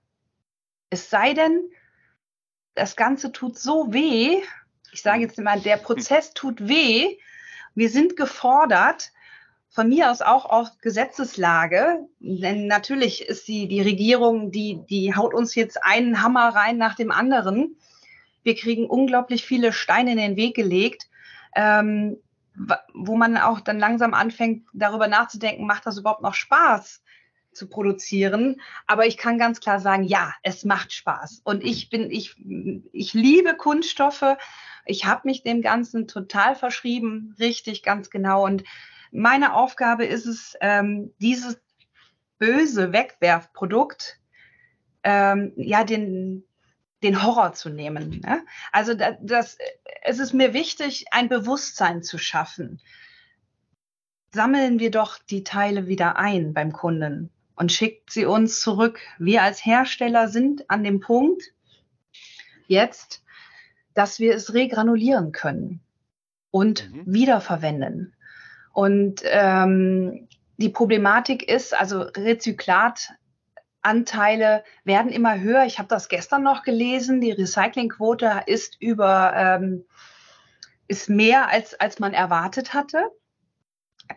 Es 0.88 1.10
sei 1.10 1.34
denn, 1.34 1.60
das 2.74 2.96
Ganze 2.96 3.32
tut 3.32 3.58
so 3.58 3.92
weh. 3.92 4.40
Ich 4.92 5.02
sage 5.02 5.20
jetzt 5.20 5.38
immer, 5.38 5.58
der 5.58 5.76
Prozess 5.76 6.32
tut 6.32 6.66
weh. 6.66 7.18
Wir 7.74 7.90
sind 7.90 8.16
gefordert, 8.16 9.12
von 9.70 9.88
mir 9.88 10.10
aus 10.10 10.20
auch 10.20 10.46
auf 10.46 10.78
Gesetzeslage, 10.82 12.06
denn 12.18 12.66
natürlich 12.66 13.22
ist 13.28 13.46
die, 13.46 13.68
die 13.68 13.80
Regierung, 13.80 14.50
die, 14.50 14.80
die 14.90 15.14
haut 15.14 15.32
uns 15.32 15.54
jetzt 15.54 15.84
einen 15.84 16.22
Hammer 16.22 16.48
rein 16.48 16.76
nach 16.76 16.96
dem 16.96 17.12
anderen. 17.12 17.76
Wir 18.42 18.56
kriegen 18.56 18.86
unglaublich 18.86 19.44
viele 19.44 19.72
Steine 19.72 20.10
in 20.12 20.18
den 20.18 20.36
Weg 20.36 20.56
gelegt, 20.56 21.08
ähm, 21.54 22.16
wo 22.94 23.16
man 23.16 23.36
auch 23.36 23.60
dann 23.60 23.78
langsam 23.78 24.12
anfängt, 24.12 24.66
darüber 24.72 25.06
nachzudenken, 25.06 25.66
macht 25.66 25.86
das 25.86 25.98
überhaupt 25.98 26.22
noch 26.22 26.34
Spaß? 26.34 27.02
zu 27.52 27.68
produzieren. 27.68 28.60
Aber 28.86 29.06
ich 29.06 29.16
kann 29.16 29.36
ganz 29.36 29.58
klar 29.58 29.80
sagen, 29.80 30.04
ja, 30.04 30.34
es 30.44 30.64
macht 30.64 30.92
Spaß. 30.92 31.40
Und 31.42 31.64
ich 31.64 31.90
bin, 31.90 32.08
ich, 32.08 32.36
ich 32.92 33.12
liebe 33.12 33.56
Kunststoffe. 33.56 34.36
Ich 34.86 35.04
habe 35.04 35.22
mich 35.24 35.42
dem 35.42 35.60
Ganzen 35.60 36.06
total 36.06 36.54
verschrieben, 36.54 37.34
richtig, 37.40 37.82
ganz 37.82 38.08
genau. 38.08 38.44
Und 38.44 38.62
meine 39.10 39.54
Aufgabe 39.54 40.04
ist 40.04 40.26
es, 40.26 40.56
ähm, 40.60 41.12
dieses 41.18 41.60
böse 42.38 42.92
Wegwerfprodukt, 42.92 44.18
ähm, 45.02 45.52
ja, 45.56 45.84
den, 45.84 46.44
den 47.02 47.22
Horror 47.22 47.52
zu 47.52 47.70
nehmen. 47.70 48.20
Ne? 48.24 48.44
Also 48.72 48.94
das, 48.94 49.16
das, 49.20 49.58
es 50.02 50.18
ist 50.18 50.32
mir 50.32 50.52
wichtig, 50.52 51.06
ein 51.10 51.28
Bewusstsein 51.28 52.02
zu 52.02 52.18
schaffen. 52.18 52.80
Sammeln 54.32 54.78
wir 54.78 54.90
doch 54.90 55.18
die 55.18 55.44
Teile 55.44 55.86
wieder 55.86 56.16
ein 56.16 56.54
beim 56.54 56.72
Kunden 56.72 57.30
und 57.56 57.72
schickt 57.72 58.10
sie 58.10 58.26
uns 58.26 58.60
zurück. 58.60 59.00
Wir 59.18 59.42
als 59.42 59.64
Hersteller 59.64 60.28
sind 60.28 60.70
an 60.70 60.84
dem 60.84 61.00
Punkt 61.00 61.42
jetzt, 62.68 63.22
dass 63.94 64.20
wir 64.20 64.34
es 64.34 64.54
regranulieren 64.54 65.32
können 65.32 65.80
und 66.50 66.90
mhm. 66.90 67.02
wiederverwenden. 67.06 68.14
Und 68.72 69.22
ähm, 69.24 70.28
die 70.56 70.68
Problematik 70.68 71.48
ist, 71.48 71.78
also 71.78 72.02
Rezyklatanteile 72.02 74.64
werden 74.84 75.10
immer 75.10 75.40
höher. 75.40 75.64
Ich 75.64 75.78
habe 75.78 75.88
das 75.88 76.08
gestern 76.08 76.42
noch 76.42 76.62
gelesen. 76.62 77.20
Die 77.20 77.32
Recyclingquote 77.32 78.42
ist 78.46 78.80
über 78.80 79.32
ähm, 79.34 79.84
ist 80.86 81.08
mehr 81.08 81.48
als 81.48 81.78
als 81.80 81.98
man 81.98 82.12
erwartet 82.12 82.74
hatte. 82.74 83.10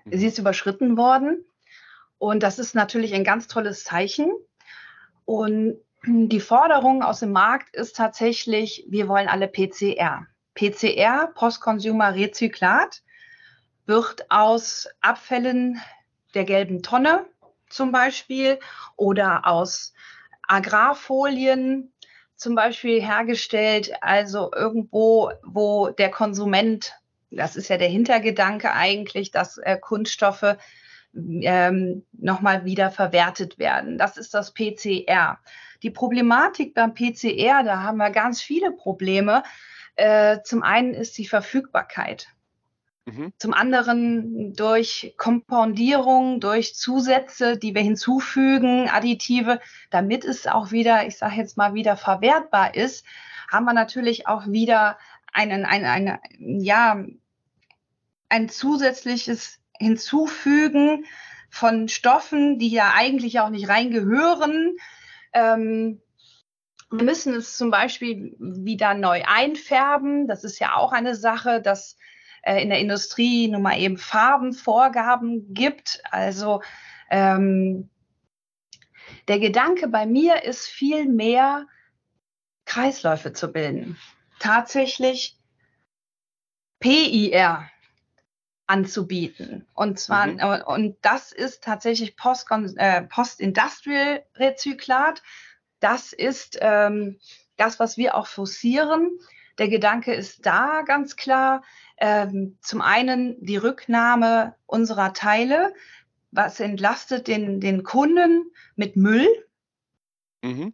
Sie 0.05 0.17
mhm. 0.17 0.27
ist 0.27 0.39
überschritten 0.39 0.98
worden. 0.98 1.45
Und 2.17 2.43
das 2.43 2.60
ist 2.60 2.75
natürlich 2.75 3.13
ein 3.13 3.24
ganz 3.24 3.48
tolles 3.48 3.83
Zeichen. 3.83 4.31
Und 5.25 5.77
die 6.05 6.39
Forderung 6.39 7.03
aus 7.03 7.19
dem 7.19 7.31
Markt 7.31 7.75
ist 7.75 7.95
tatsächlich, 7.95 8.86
wir 8.89 9.07
wollen 9.07 9.29
alle 9.29 9.48
PCR. 9.48 10.25
PCR, 10.55 11.31
Post-Consumer 11.33 12.15
Rezyklat, 12.15 13.02
wird 13.85 14.29
aus 14.29 14.87
Abfällen 15.01 15.81
der 16.33 16.45
gelben 16.45 16.81
Tonne 16.83 17.25
zum 17.69 17.91
Beispiel 17.91 18.59
oder 18.95 19.47
aus 19.47 19.93
Agrarfolien 20.47 21.93
zum 22.35 22.55
Beispiel 22.55 23.01
hergestellt, 23.01 23.91
also 24.01 24.51
irgendwo, 24.53 25.31
wo 25.43 25.89
der 25.89 26.11
Konsument, 26.11 26.93
das 27.31 27.55
ist 27.55 27.69
ja 27.69 27.77
der 27.77 27.87
Hintergedanke 27.87 28.71
eigentlich, 28.73 29.31
dass 29.31 29.57
äh, 29.57 29.77
Kunststoffe 29.77 30.57
ähm, 31.15 32.05
nochmal 32.11 32.65
wieder 32.65 32.91
verwertet 32.91 33.59
werden. 33.59 33.97
Das 33.97 34.17
ist 34.17 34.33
das 34.33 34.53
PCR. 34.53 35.39
Die 35.83 35.91
Problematik 35.91 36.73
beim 36.73 36.93
PCR, 36.93 37.63
da 37.63 37.83
haben 37.83 37.97
wir 37.97 38.09
ganz 38.09 38.41
viele 38.41 38.71
Probleme. 38.71 39.43
Äh, 39.95 40.39
zum 40.43 40.63
einen 40.63 40.93
ist 40.93 41.17
die 41.17 41.27
Verfügbarkeit. 41.27 42.27
Mhm. 43.05 43.33
Zum 43.38 43.53
anderen 43.53 44.53
durch 44.55 45.13
Kompoundierung, 45.17 46.39
durch 46.39 46.75
Zusätze, 46.75 47.57
die 47.57 47.75
wir 47.75 47.81
hinzufügen, 47.81 48.89
Additive, 48.89 49.60
damit 49.89 50.24
es 50.24 50.48
auch 50.48 50.72
wieder, 50.72 51.05
ich 51.05 51.17
sage 51.17 51.36
jetzt 51.36 51.57
mal, 51.57 51.74
wieder 51.74 51.98
verwertbar 51.98 52.75
ist, 52.75 53.05
haben 53.50 53.65
wir 53.65 53.74
natürlich 53.74 54.27
auch 54.27 54.48
wieder 54.48 54.98
einen, 55.33 55.65
ein, 55.65 55.83
eine, 55.86 56.19
ja, 56.39 57.03
ein 58.29 58.50
zusätzliches 58.50 59.60
Hinzufügen 59.77 61.05
von 61.50 61.89
Stoffen, 61.89 62.57
die 62.57 62.69
ja 62.69 62.93
eigentlich 62.95 63.39
auch 63.41 63.50
nicht 63.50 63.67
reingehören. 63.67 64.77
Ähm, 65.33 66.01
Wir 66.89 67.03
müssen 67.03 67.33
es 67.36 67.57
zum 67.57 67.69
Beispiel 67.69 68.36
wieder 68.39 68.93
neu 68.93 69.24
einfärben. 69.25 70.27
Das 70.27 70.43
ist 70.43 70.60
ja 70.60 70.75
auch 70.75 70.93
eine 70.93 71.15
Sache, 71.15 71.62
dass 71.62 71.98
äh, 72.43 72.62
in 72.62 72.69
der 72.69 72.79
Industrie 72.79 73.47
nun 73.47 73.62
mal 73.62 73.79
eben 73.79 73.97
Farbenvorgaben 73.97 75.53
gibt. 75.53 76.01
Also 76.12 76.62
ähm, 77.09 77.89
der 79.27 79.39
Gedanke 79.39 79.88
bei 79.88 80.05
mir 80.05 80.43
ist 80.43 80.67
viel 80.67 81.07
mehr, 81.07 81.65
Kreisläufe 82.65 83.33
zu 83.33 83.51
bilden. 83.51 83.97
Tatsächlich 84.39 85.38
PIR 86.79 87.69
anzubieten. 88.67 89.67
Und 89.73 90.00
zwar, 90.00 90.27
mhm. 90.27 90.39
Äh, 90.39 90.63
und 90.63 90.97
das 91.01 91.31
ist 91.31 91.63
tatsächlich 91.63 92.15
Post, 92.15 92.47
äh, 92.77 93.03
Post-Industrial 93.03 94.25
Rezyklat. 94.35 95.21
Das 95.79 96.13
ist 96.13 96.57
ähm, 96.62 97.19
das, 97.57 97.79
was 97.79 97.97
wir 97.97 98.15
auch 98.15 98.27
forcieren. 98.27 99.12
Der 99.57 99.67
Gedanke 99.67 100.13
ist 100.13 100.45
da 100.45 100.81
ganz 100.81 101.15
klar. 101.15 101.63
Ähm, 101.97 102.57
zum 102.62 102.81
einen 102.81 103.43
die 103.43 103.57
Rücknahme 103.57 104.55
unserer 104.65 105.13
Teile, 105.13 105.73
was 106.31 106.59
entlastet 106.59 107.27
den, 107.27 107.59
den 107.59 107.83
Kunden 107.83 108.51
mit 108.75 108.95
Müll. 108.95 109.27
Mhm. 110.41 110.73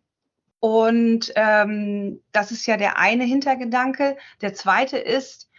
Und 0.60 1.32
ähm, 1.36 2.22
das 2.32 2.52
ist 2.52 2.66
ja 2.66 2.78
der 2.78 2.98
eine 2.98 3.24
Hintergedanke. 3.24 4.18
Der 4.42 4.54
zweite 4.54 4.98
ist, 4.98 5.50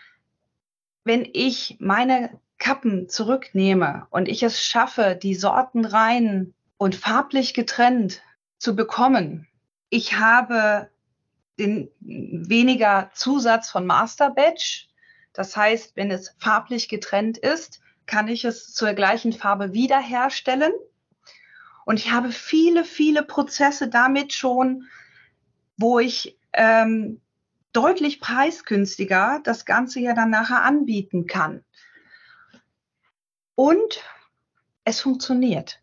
wenn 1.04 1.26
ich 1.32 1.76
meine 1.80 2.38
Kappen 2.58 3.08
zurücknehme 3.08 4.06
und 4.10 4.28
ich 4.28 4.42
es 4.42 4.62
schaffe, 4.62 5.18
die 5.20 5.34
Sorten 5.34 5.84
rein 5.84 6.54
und 6.76 6.94
farblich 6.94 7.54
getrennt 7.54 8.22
zu 8.58 8.76
bekommen. 8.76 9.48
Ich 9.88 10.18
habe 10.18 10.90
den 11.58 11.90
weniger 12.00 13.10
Zusatz 13.14 13.70
von 13.70 13.86
Master 13.86 14.30
Batch. 14.30 14.89
Das 15.32 15.56
heißt, 15.56 15.96
wenn 15.96 16.10
es 16.10 16.34
farblich 16.38 16.88
getrennt 16.88 17.38
ist, 17.38 17.80
kann 18.06 18.28
ich 18.28 18.44
es 18.44 18.74
zur 18.74 18.92
gleichen 18.94 19.32
Farbe 19.32 19.72
wiederherstellen. 19.72 20.72
Und 21.84 21.98
ich 21.98 22.10
habe 22.10 22.32
viele, 22.32 22.84
viele 22.84 23.22
Prozesse 23.22 23.88
damit 23.88 24.32
schon, 24.32 24.88
wo 25.76 25.98
ich 25.98 26.38
ähm, 26.52 27.20
deutlich 27.72 28.20
preisgünstiger 28.20 29.40
das 29.44 29.64
Ganze 29.64 30.00
ja 30.00 30.14
dann 30.14 30.30
nachher 30.30 30.62
anbieten 30.62 31.26
kann. 31.26 31.64
Und 33.54 34.02
es 34.84 35.00
funktioniert. 35.00 35.80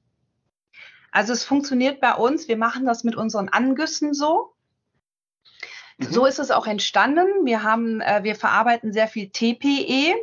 Also 1.12 1.34
es 1.34 1.46
funktioniert 1.46 2.02
bei 2.02 2.14
uns. 2.14 2.48
Wir 2.48 2.58
machen 2.58 2.86
das 2.86 3.04
mit 3.04 3.16
unseren 3.16 3.50
Angüssen 3.50 4.14
so. 4.14 4.54
Mhm. 5.98 6.12
So 6.12 6.26
ist 6.26 6.40
es 6.40 6.52
auch 6.52 6.68
entstanden. 6.68 7.28
Wir 7.46 7.64
haben, 7.64 8.02
äh, 8.02 8.24
wir 8.24 8.36
verarbeiten 8.36 8.94
sehr 8.94 9.08
viel 9.08 9.30
TPE. 9.30 10.16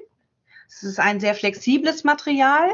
Es 0.69 0.83
ist 0.83 1.01
ein 1.01 1.21
sehr 1.21 1.35
flexibles 1.35 2.05
Material. 2.05 2.71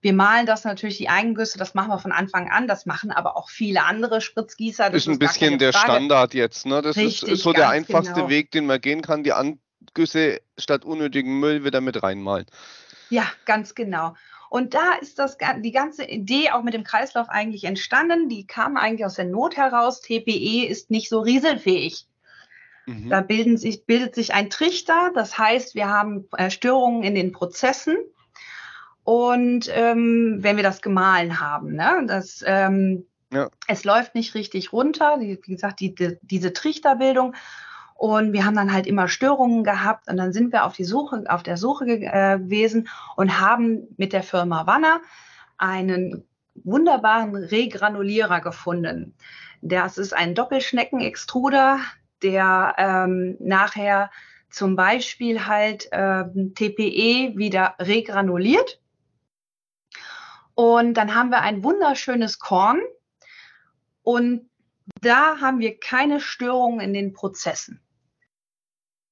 Wir 0.00 0.12
malen 0.12 0.46
das 0.46 0.64
natürlich, 0.64 0.96
die 0.96 1.08
Eigengüsse, 1.08 1.58
das 1.58 1.74
machen 1.74 1.88
wir 1.90 1.98
von 1.98 2.12
Anfang 2.12 2.50
an. 2.50 2.68
Das 2.68 2.86
machen 2.86 3.10
aber 3.10 3.36
auch 3.36 3.50
viele 3.50 3.84
andere 3.84 4.20
Spritzgießer. 4.20 4.90
Das 4.90 5.02
ist 5.02 5.08
ein 5.08 5.18
bisschen 5.18 5.58
der 5.58 5.72
Standard 5.72 6.34
jetzt. 6.34 6.66
Ne? 6.66 6.82
Das 6.82 6.96
Richtig, 6.96 7.28
ist 7.30 7.42
so 7.42 7.52
der 7.52 7.68
einfachste 7.68 8.14
genau. 8.14 8.28
Weg, 8.28 8.52
den 8.52 8.66
man 8.66 8.80
gehen 8.80 9.02
kann. 9.02 9.24
Die 9.24 9.32
Angüsse 9.32 10.40
statt 10.56 10.84
unnötigen 10.84 11.40
Müll 11.40 11.64
wieder 11.64 11.80
mit 11.80 12.02
reinmalen. 12.02 12.46
Ja, 13.10 13.24
ganz 13.44 13.74
genau. 13.74 14.14
Und 14.50 14.74
da 14.74 14.94
ist 15.00 15.18
das, 15.18 15.36
die 15.58 15.72
ganze 15.72 16.04
Idee 16.04 16.50
auch 16.52 16.62
mit 16.62 16.74
dem 16.74 16.84
Kreislauf 16.84 17.28
eigentlich 17.28 17.64
entstanden. 17.64 18.28
Die 18.28 18.46
kam 18.46 18.76
eigentlich 18.76 19.04
aus 19.04 19.14
der 19.14 19.26
Not 19.26 19.56
heraus. 19.56 20.00
TPE 20.00 20.66
ist 20.66 20.90
nicht 20.90 21.08
so 21.08 21.20
rieselfähig. 21.20 22.06
Mhm. 22.88 23.10
Da 23.10 23.24
sich, 23.56 23.84
bildet 23.84 24.14
sich 24.14 24.32
ein 24.32 24.48
Trichter. 24.48 25.12
Das 25.14 25.38
heißt, 25.38 25.74
wir 25.74 25.88
haben 25.88 26.26
äh, 26.36 26.50
Störungen 26.50 27.02
in 27.02 27.14
den 27.14 27.32
Prozessen. 27.32 27.96
Und 29.04 29.70
ähm, 29.72 30.38
wenn 30.40 30.56
wir 30.56 30.62
das 30.62 30.82
gemahlen 30.82 31.40
haben, 31.40 31.74
ne, 31.74 32.04
das, 32.06 32.44
ähm, 32.46 33.06
ja. 33.32 33.48
es 33.66 33.84
läuft 33.84 34.14
nicht 34.14 34.34
richtig 34.34 34.72
runter, 34.72 35.18
wie 35.20 35.38
gesagt, 35.40 35.80
die, 35.80 35.94
die, 35.94 36.18
diese 36.22 36.52
Trichterbildung. 36.52 37.34
Und 37.94 38.32
wir 38.32 38.44
haben 38.44 38.54
dann 38.54 38.72
halt 38.72 38.86
immer 38.86 39.08
Störungen 39.08 39.64
gehabt 39.64 40.08
und 40.08 40.18
dann 40.18 40.32
sind 40.32 40.52
wir 40.52 40.64
auf 40.64 40.74
die 40.74 40.84
Suche, 40.84 41.24
auf 41.28 41.42
der 41.42 41.56
Suche 41.56 41.86
äh, 41.86 42.38
gewesen 42.38 42.88
und 43.16 43.40
haben 43.40 43.88
mit 43.96 44.12
der 44.12 44.22
Firma 44.22 44.66
Wanner 44.66 45.00
einen 45.56 46.24
wunderbaren 46.54 47.34
Regranulierer 47.34 48.40
gefunden. 48.40 49.14
Das 49.62 49.98
ist 49.98 50.14
ein 50.14 50.34
Doppelschneckenextruder, 50.34 51.80
der 52.22 52.74
ähm, 52.78 53.36
nachher 53.40 54.10
zum 54.50 54.76
Beispiel 54.76 55.46
halt 55.46 55.88
ähm, 55.92 56.52
TPE 56.54 57.36
wieder 57.36 57.74
regranuliert. 57.78 58.80
Und 60.54 60.94
dann 60.94 61.14
haben 61.14 61.30
wir 61.30 61.42
ein 61.42 61.62
wunderschönes 61.62 62.38
Korn 62.38 62.80
und 64.02 64.48
da 65.00 65.40
haben 65.40 65.60
wir 65.60 65.78
keine 65.78 66.18
Störungen 66.18 66.80
in 66.80 66.94
den 66.94 67.12
Prozessen. 67.12 67.80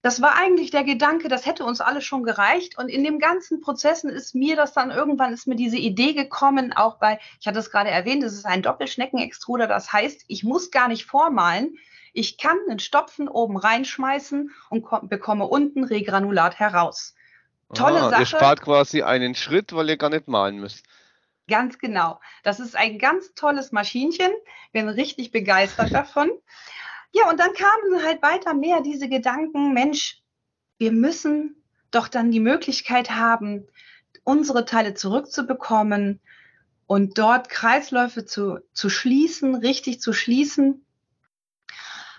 Das 0.07 0.23
war 0.23 0.37
eigentlich 0.37 0.71
der 0.71 0.85
Gedanke, 0.85 1.29
das 1.29 1.47
hätte 1.47 1.65
uns 1.65 1.81
alles 1.81 2.05
schon 2.05 2.23
gereicht. 2.23 2.79
Und 2.79 2.89
in 2.89 3.03
dem 3.03 3.19
ganzen 3.19 3.61
Prozessen 3.61 4.09
ist 4.09 4.37
mir 4.37 4.55
das 4.55 4.73
dann 4.73 4.93
irgendwann, 4.93 5.33
ist 5.33 5.49
mir 5.49 5.57
diese 5.57 5.79
Idee 5.79 6.13
gekommen, 6.13 6.73
auch 6.73 6.99
bei, 6.99 7.19
ich 7.41 7.47
hatte 7.49 7.59
es 7.59 7.73
gerade 7.73 7.91
erwähnt, 7.91 8.23
es 8.23 8.35
ist 8.35 8.47
ein 8.47 8.63
Doppelschneckenextruder. 8.63 9.67
Das 9.67 9.93
heißt, 9.93 10.25
ich 10.29 10.45
muss 10.45 10.71
gar 10.71 10.87
nicht 10.87 11.07
vormalen. 11.07 11.77
Ich 12.17 12.39
kann 12.39 12.57
einen 12.67 12.79
Stopfen 12.79 13.29
oben 13.29 13.59
reinschmeißen 13.59 14.51
und 14.71 15.09
bekomme 15.11 15.47
unten 15.47 15.85
Regranulat 15.85 16.59
heraus. 16.59 17.15
Tolle 17.75 18.01
ah, 18.01 18.09
Sache. 18.09 18.23
Ihr 18.23 18.27
spart 18.27 18.63
quasi 18.63 19.03
einen 19.03 19.35
Schritt, 19.35 19.75
weil 19.75 19.91
ihr 19.91 19.99
gar 19.99 20.09
nicht 20.09 20.27
malen 20.27 20.59
müsst. 20.59 20.87
Ganz 21.47 21.79
genau. 21.79 22.19
Das 22.43 22.59
ist 22.59 22.75
ein 22.75 22.99
ganz 22.99 23.35
tolles 23.35 23.71
Maschinchen. 23.71 24.31
Bin 24.73 24.89
richtig 24.89 25.31
begeistert 25.31 25.93
davon. 25.93 26.31
Ja, 27.13 27.29
und 27.29 27.39
dann 27.39 27.53
kamen 27.53 28.03
halt 28.03 28.23
weiter 28.23 28.55
mehr 28.55 28.81
diese 28.81 29.11
Gedanken, 29.11 29.75
Mensch, 29.75 30.23
wir 30.79 30.93
müssen 30.93 31.63
doch 31.91 32.09
dann 32.09 32.31
die 32.31 32.41
Möglichkeit 32.41 33.11
haben, 33.11 33.69
unsere 34.25 34.65
Teile 34.65 34.95
zurückzubekommen 34.95 36.21
und 36.87 37.19
dort 37.19 37.51
Kreisläufe 37.51 38.25
zu, 38.25 38.61
zu 38.73 38.89
schließen, 38.89 39.55
richtig 39.55 40.01
zu 40.01 40.15
schließen. 40.15 40.86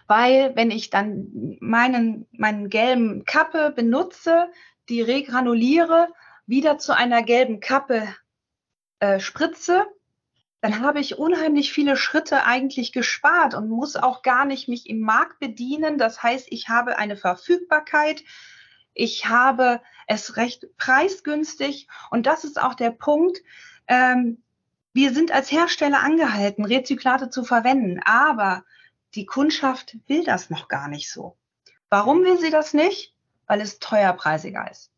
Weil 0.07 0.55
wenn 0.55 0.71
ich 0.71 0.89
dann 0.89 1.57
meinen, 1.59 2.27
meinen 2.31 2.69
gelben 2.69 3.25
Kappe 3.25 3.71
benutze, 3.75 4.49
die 4.89 5.01
regranuliere, 5.01 6.07
wieder 6.45 6.77
zu 6.77 6.95
einer 6.95 7.23
gelben 7.23 7.59
Kappe 7.59 8.07
äh, 8.99 9.19
spritze, 9.19 9.85
dann 10.61 10.81
habe 10.81 10.99
ich 10.99 11.17
unheimlich 11.17 11.71
viele 11.71 11.95
Schritte 11.97 12.45
eigentlich 12.45 12.91
gespart 12.91 13.53
und 13.53 13.69
muss 13.69 13.95
auch 13.95 14.21
gar 14.21 14.45
nicht 14.45 14.67
mich 14.67 14.89
im 14.89 15.01
Markt 15.01 15.39
bedienen. 15.39 15.97
Das 15.97 16.23
heißt, 16.23 16.47
ich 16.49 16.67
habe 16.69 16.97
eine 16.97 17.15
Verfügbarkeit, 17.15 18.23
ich 18.93 19.27
habe 19.27 19.81
es 20.07 20.37
recht 20.37 20.65
preisgünstig 20.77 21.87
und 22.09 22.25
das 22.25 22.43
ist 22.43 22.59
auch 22.59 22.73
der 22.73 22.91
Punkt. 22.91 23.37
Ähm, 23.87 24.41
wir 24.93 25.13
sind 25.13 25.31
als 25.31 25.51
Hersteller 25.51 25.99
angehalten, 25.99 26.65
Rezyklate 26.65 27.29
zu 27.29 27.43
verwenden, 27.43 27.99
aber 28.03 28.63
die 29.15 29.25
Kundschaft 29.25 29.97
will 30.07 30.23
das 30.23 30.49
noch 30.49 30.67
gar 30.67 30.87
nicht 30.87 31.11
so. 31.11 31.37
Warum 31.89 32.23
will 32.23 32.37
sie 32.39 32.51
das 32.51 32.73
nicht? 32.73 33.13
Weil 33.47 33.61
es 33.61 33.79
teuerpreisiger 33.79 34.69
ist. 34.69 34.91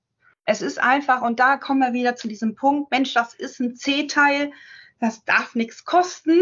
Es 0.45 0.61
ist 0.61 0.79
einfach, 0.79 1.21
und 1.21 1.39
da 1.39 1.57
kommen 1.57 1.81
wir 1.81 1.93
wieder 1.93 2.15
zu 2.15 2.27
diesem 2.27 2.55
Punkt, 2.55 2.89
Mensch, 2.89 3.13
das 3.13 3.35
ist 3.35 3.59
ein 3.59 3.75
C-Teil, 3.75 4.51
das 4.99 5.23
darf 5.23 5.53
nichts 5.53 5.85
kosten. 5.85 6.41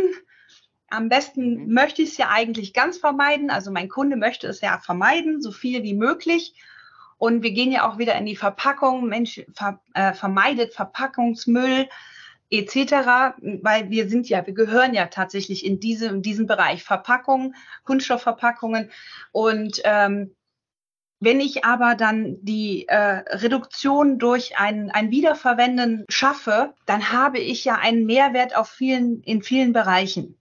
Am 0.89 1.09
besten 1.09 1.65
mhm. 1.65 1.73
möchte 1.73 2.01
ich 2.01 2.11
es 2.11 2.17
ja 2.17 2.29
eigentlich 2.29 2.73
ganz 2.73 2.97
vermeiden. 2.97 3.49
Also 3.49 3.71
mein 3.71 3.89
Kunde 3.89 4.15
möchte 4.15 4.47
es 4.47 4.61
ja 4.61 4.79
vermeiden, 4.79 5.41
so 5.41 5.51
viel 5.51 5.83
wie 5.83 5.93
möglich. 5.93 6.53
Und 7.17 7.43
wir 7.43 7.51
gehen 7.51 7.71
ja 7.71 7.89
auch 7.89 7.97
wieder 7.97 8.15
in 8.15 8.25
die 8.25 8.35
Verpackung. 8.35 9.07
Mensch 9.07 9.41
ver, 9.53 9.81
äh, 9.93 10.13
vermeidet 10.13 10.73
Verpackungsmüll 10.73 11.89
etc., 12.49 13.35
weil 13.61 13.89
wir 13.89 14.09
sind 14.09 14.29
ja, 14.29 14.45
wir 14.45 14.53
gehören 14.53 14.93
ja 14.93 15.07
tatsächlich 15.07 15.65
in, 15.65 15.79
diese, 15.79 16.07
in 16.07 16.21
diesen 16.21 16.47
Bereich 16.47 16.83
Verpackungen, 16.83 17.55
Kunststoffverpackungen. 17.83 18.91
Und 19.31 19.81
ähm, 19.83 20.35
wenn 21.19 21.39
ich 21.39 21.65
aber 21.65 21.95
dann 21.95 22.37
die 22.41 22.87
äh, 22.87 23.23
Reduktion 23.35 24.19
durch 24.19 24.57
ein, 24.57 24.91
ein 24.91 25.09
Wiederverwenden 25.09 26.05
schaffe, 26.09 26.75
dann 26.85 27.11
habe 27.11 27.39
ich 27.39 27.65
ja 27.65 27.75
einen 27.75 28.05
Mehrwert 28.05 28.55
auf 28.55 28.69
vielen, 28.69 29.21
in 29.23 29.41
vielen 29.41 29.73
Bereichen. 29.73 30.39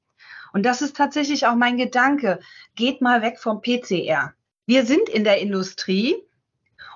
Und 0.52 0.64
das 0.64 0.82
ist 0.82 0.96
tatsächlich 0.96 1.46
auch 1.46 1.54
mein 1.54 1.76
Gedanke. 1.76 2.40
Geht 2.74 3.00
mal 3.00 3.22
weg 3.22 3.38
vom 3.38 3.62
PCR. 3.62 4.34
Wir 4.66 4.84
sind 4.84 5.08
in 5.08 5.24
der 5.24 5.38
Industrie 5.38 6.16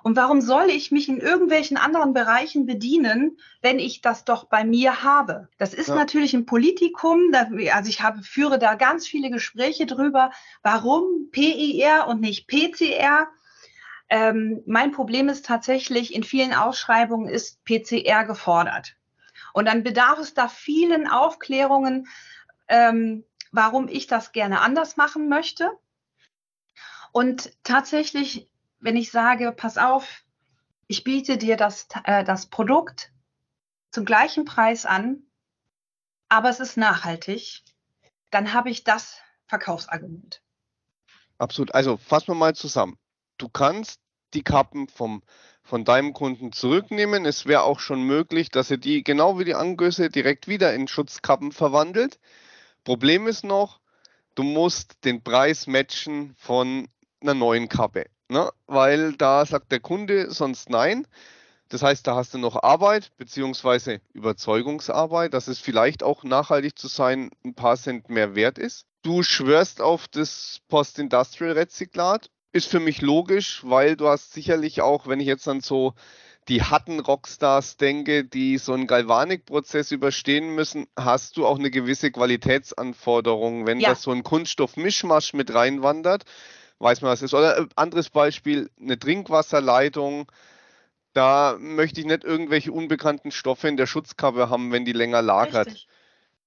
Und 0.02 0.16
warum 0.16 0.40
soll 0.40 0.70
ich 0.70 0.90
mich 0.90 1.08
in 1.08 1.18
irgendwelchen 1.18 1.76
anderen 1.76 2.12
Bereichen 2.12 2.66
bedienen, 2.66 3.38
wenn 3.60 3.78
ich 3.78 4.00
das 4.00 4.24
doch 4.24 4.44
bei 4.44 4.64
mir 4.64 5.02
habe? 5.02 5.48
Das 5.58 5.74
ist 5.74 5.88
ja. 5.88 5.94
natürlich 5.94 6.34
ein 6.34 6.46
Politikum. 6.46 7.32
Also 7.34 7.88
ich 7.88 8.02
habe, 8.02 8.22
führe 8.22 8.58
da 8.58 8.74
ganz 8.74 9.06
viele 9.06 9.30
Gespräche 9.30 9.86
drüber. 9.86 10.30
Warum 10.62 11.30
PIR 11.30 12.06
und 12.08 12.20
nicht 12.20 12.46
PCR? 12.46 13.28
Ähm, 14.08 14.62
mein 14.66 14.90
Problem 14.90 15.28
ist 15.28 15.46
tatsächlich, 15.46 16.14
in 16.14 16.24
vielen 16.24 16.52
Ausschreibungen 16.52 17.28
ist 17.28 17.64
PCR 17.64 18.24
gefordert. 18.24 18.96
Und 19.52 19.66
dann 19.66 19.82
bedarf 19.82 20.18
es 20.18 20.34
da 20.34 20.48
vielen 20.48 21.06
Aufklärungen, 21.08 22.08
ähm, 22.68 23.24
warum 23.52 23.88
ich 23.88 24.06
das 24.06 24.32
gerne 24.32 24.60
anders 24.60 24.96
machen 24.96 25.28
möchte. 25.28 25.70
Und 27.12 27.52
tatsächlich 27.64 28.49
wenn 28.80 28.96
ich 28.96 29.10
sage, 29.10 29.52
pass 29.52 29.78
auf, 29.78 30.24
ich 30.86 31.04
biete 31.04 31.38
dir 31.38 31.56
das, 31.56 31.86
äh, 32.04 32.24
das 32.24 32.46
Produkt 32.46 33.12
zum 33.90 34.04
gleichen 34.04 34.44
Preis 34.44 34.86
an, 34.86 35.22
aber 36.28 36.48
es 36.48 36.60
ist 36.60 36.76
nachhaltig, 36.76 37.62
dann 38.30 38.52
habe 38.52 38.70
ich 38.70 38.84
das 38.84 39.18
Verkaufsargument. 39.46 40.42
Absolut. 41.38 41.74
Also 41.74 41.96
fassen 41.96 42.28
wir 42.28 42.34
mal 42.34 42.54
zusammen. 42.54 42.98
Du 43.38 43.48
kannst 43.48 44.00
die 44.34 44.42
Kappen 44.42 44.88
vom, 44.88 45.22
von 45.62 45.84
deinem 45.84 46.12
Kunden 46.12 46.52
zurücknehmen. 46.52 47.24
Es 47.24 47.46
wäre 47.46 47.62
auch 47.62 47.80
schon 47.80 48.02
möglich, 48.02 48.50
dass 48.50 48.70
er 48.70 48.76
die 48.76 49.02
genau 49.02 49.38
wie 49.38 49.44
die 49.44 49.54
Angüsse 49.54 50.08
direkt 50.08 50.46
wieder 50.46 50.74
in 50.74 50.86
Schutzkappen 50.86 51.50
verwandelt. 51.50 52.20
Problem 52.84 53.26
ist 53.26 53.42
noch, 53.42 53.80
du 54.34 54.42
musst 54.42 55.04
den 55.04 55.22
Preis 55.22 55.66
matchen 55.66 56.34
von 56.36 56.88
einer 57.20 57.34
neuen 57.34 57.68
Kappe 57.68 58.06
ne? 58.30 58.50
weil 58.66 59.12
da 59.12 59.44
sagt 59.44 59.72
der 59.72 59.80
Kunde 59.80 60.30
sonst 60.30 60.70
nein. 60.70 61.06
Das 61.68 61.82
heißt, 61.82 62.06
da 62.06 62.16
hast 62.16 62.34
du 62.34 62.38
noch 62.38 62.62
Arbeit 62.62 63.12
beziehungsweise 63.16 64.00
Überzeugungsarbeit, 64.12 65.34
dass 65.34 65.46
es 65.46 65.60
vielleicht 65.60 66.02
auch 66.02 66.24
nachhaltig 66.24 66.76
zu 66.76 66.88
sein 66.88 67.30
ein 67.44 67.54
paar 67.54 67.76
Cent 67.76 68.08
mehr 68.08 68.34
wert 68.34 68.58
ist. 68.58 68.86
Du 69.02 69.22
schwörst 69.22 69.80
auf 69.80 70.08
das 70.08 70.60
Post-Industrial-Rezyklat. 70.68 72.30
Ist 72.52 72.66
für 72.66 72.80
mich 72.80 73.00
logisch, 73.00 73.62
weil 73.64 73.96
du 73.96 74.08
hast 74.08 74.32
sicherlich 74.32 74.80
auch, 74.82 75.06
wenn 75.06 75.20
ich 75.20 75.28
jetzt 75.28 75.46
an 75.46 75.60
so 75.60 75.94
die 76.48 76.64
harten 76.64 76.98
Rockstars 76.98 77.76
denke, 77.76 78.24
die 78.24 78.58
so 78.58 78.72
einen 78.72 78.88
Galvanik-Prozess 78.88 79.92
überstehen 79.92 80.56
müssen, 80.56 80.88
hast 80.96 81.36
du 81.36 81.46
auch 81.46 81.60
eine 81.60 81.70
gewisse 81.70 82.10
Qualitätsanforderung, 82.10 83.66
wenn 83.66 83.78
ja. 83.78 83.90
das 83.90 84.02
so 84.02 84.10
ein 84.10 84.24
Kunststoff-Mischmasch 84.24 85.32
mit 85.34 85.54
reinwandert 85.54 86.24
weiß 86.80 87.02
man, 87.02 87.12
was 87.12 87.22
ist. 87.22 87.34
Oder 87.34 87.58
äh, 87.58 87.66
anderes 87.76 88.10
Beispiel, 88.10 88.70
eine 88.80 88.98
Trinkwasserleitung. 88.98 90.30
Da 91.12 91.56
möchte 91.58 92.00
ich 92.00 92.06
nicht 92.06 92.24
irgendwelche 92.24 92.72
unbekannten 92.72 93.30
Stoffe 93.30 93.68
in 93.68 93.76
der 93.76 93.86
Schutzkappe 93.86 94.48
haben, 94.48 94.72
wenn 94.72 94.84
die 94.84 94.92
länger 94.92 95.22
lagert. 95.22 95.66
Richtig. 95.66 95.88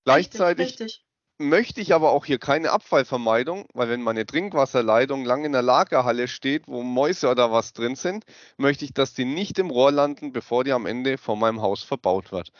Gleichzeitig 0.05 0.67
richtig, 0.67 0.81
richtig. 0.81 1.05
möchte 1.37 1.81
ich 1.81 1.93
aber 1.93 2.11
auch 2.11 2.25
hier 2.25 2.39
keine 2.39 2.71
Abfallvermeidung, 2.71 3.67
weil 3.73 3.89
wenn 3.89 4.01
meine 4.01 4.25
Trinkwasserleitung 4.25 5.23
lang 5.23 5.45
in 5.45 5.51
der 5.51 5.61
Lagerhalle 5.61 6.27
steht, 6.27 6.67
wo 6.67 6.81
Mäuse 6.81 7.29
oder 7.29 7.51
was 7.51 7.73
drin 7.73 7.95
sind, 7.95 8.25
möchte 8.57 8.85
ich, 8.85 8.93
dass 8.93 9.13
die 9.13 9.25
nicht 9.25 9.59
im 9.59 9.69
Rohr 9.69 9.91
landen, 9.91 10.31
bevor 10.31 10.63
die 10.63 10.73
am 10.73 10.85
Ende 10.85 11.17
vor 11.17 11.37
meinem 11.37 11.61
Haus 11.61 11.83
verbaut 11.83 12.31
wird. 12.31 12.51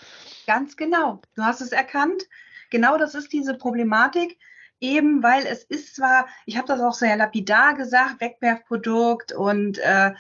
Ganz 0.46 0.78
genau. 0.78 1.22
Du 1.36 1.44
hast 1.44 1.62
es 1.62 1.72
erkannt. 1.72 2.24
Genau 2.70 2.98
das 2.98 3.16
ist 3.16 3.32
diese 3.34 3.56
Problematik 3.56 4.38
eben 4.84 5.24
weil 5.24 5.46
es 5.46 5.64
ist 5.64 5.96
zwar, 5.96 6.28
ich 6.46 6.58
habe 6.58 6.68
das 6.68 6.82
auch 6.82 6.94
sehr 6.94 7.16
lapidar 7.16 7.74
gesagt, 7.74 8.20
Wegwerfprodukt 8.20 9.32
und 9.32 9.80
äh, 9.80 10.12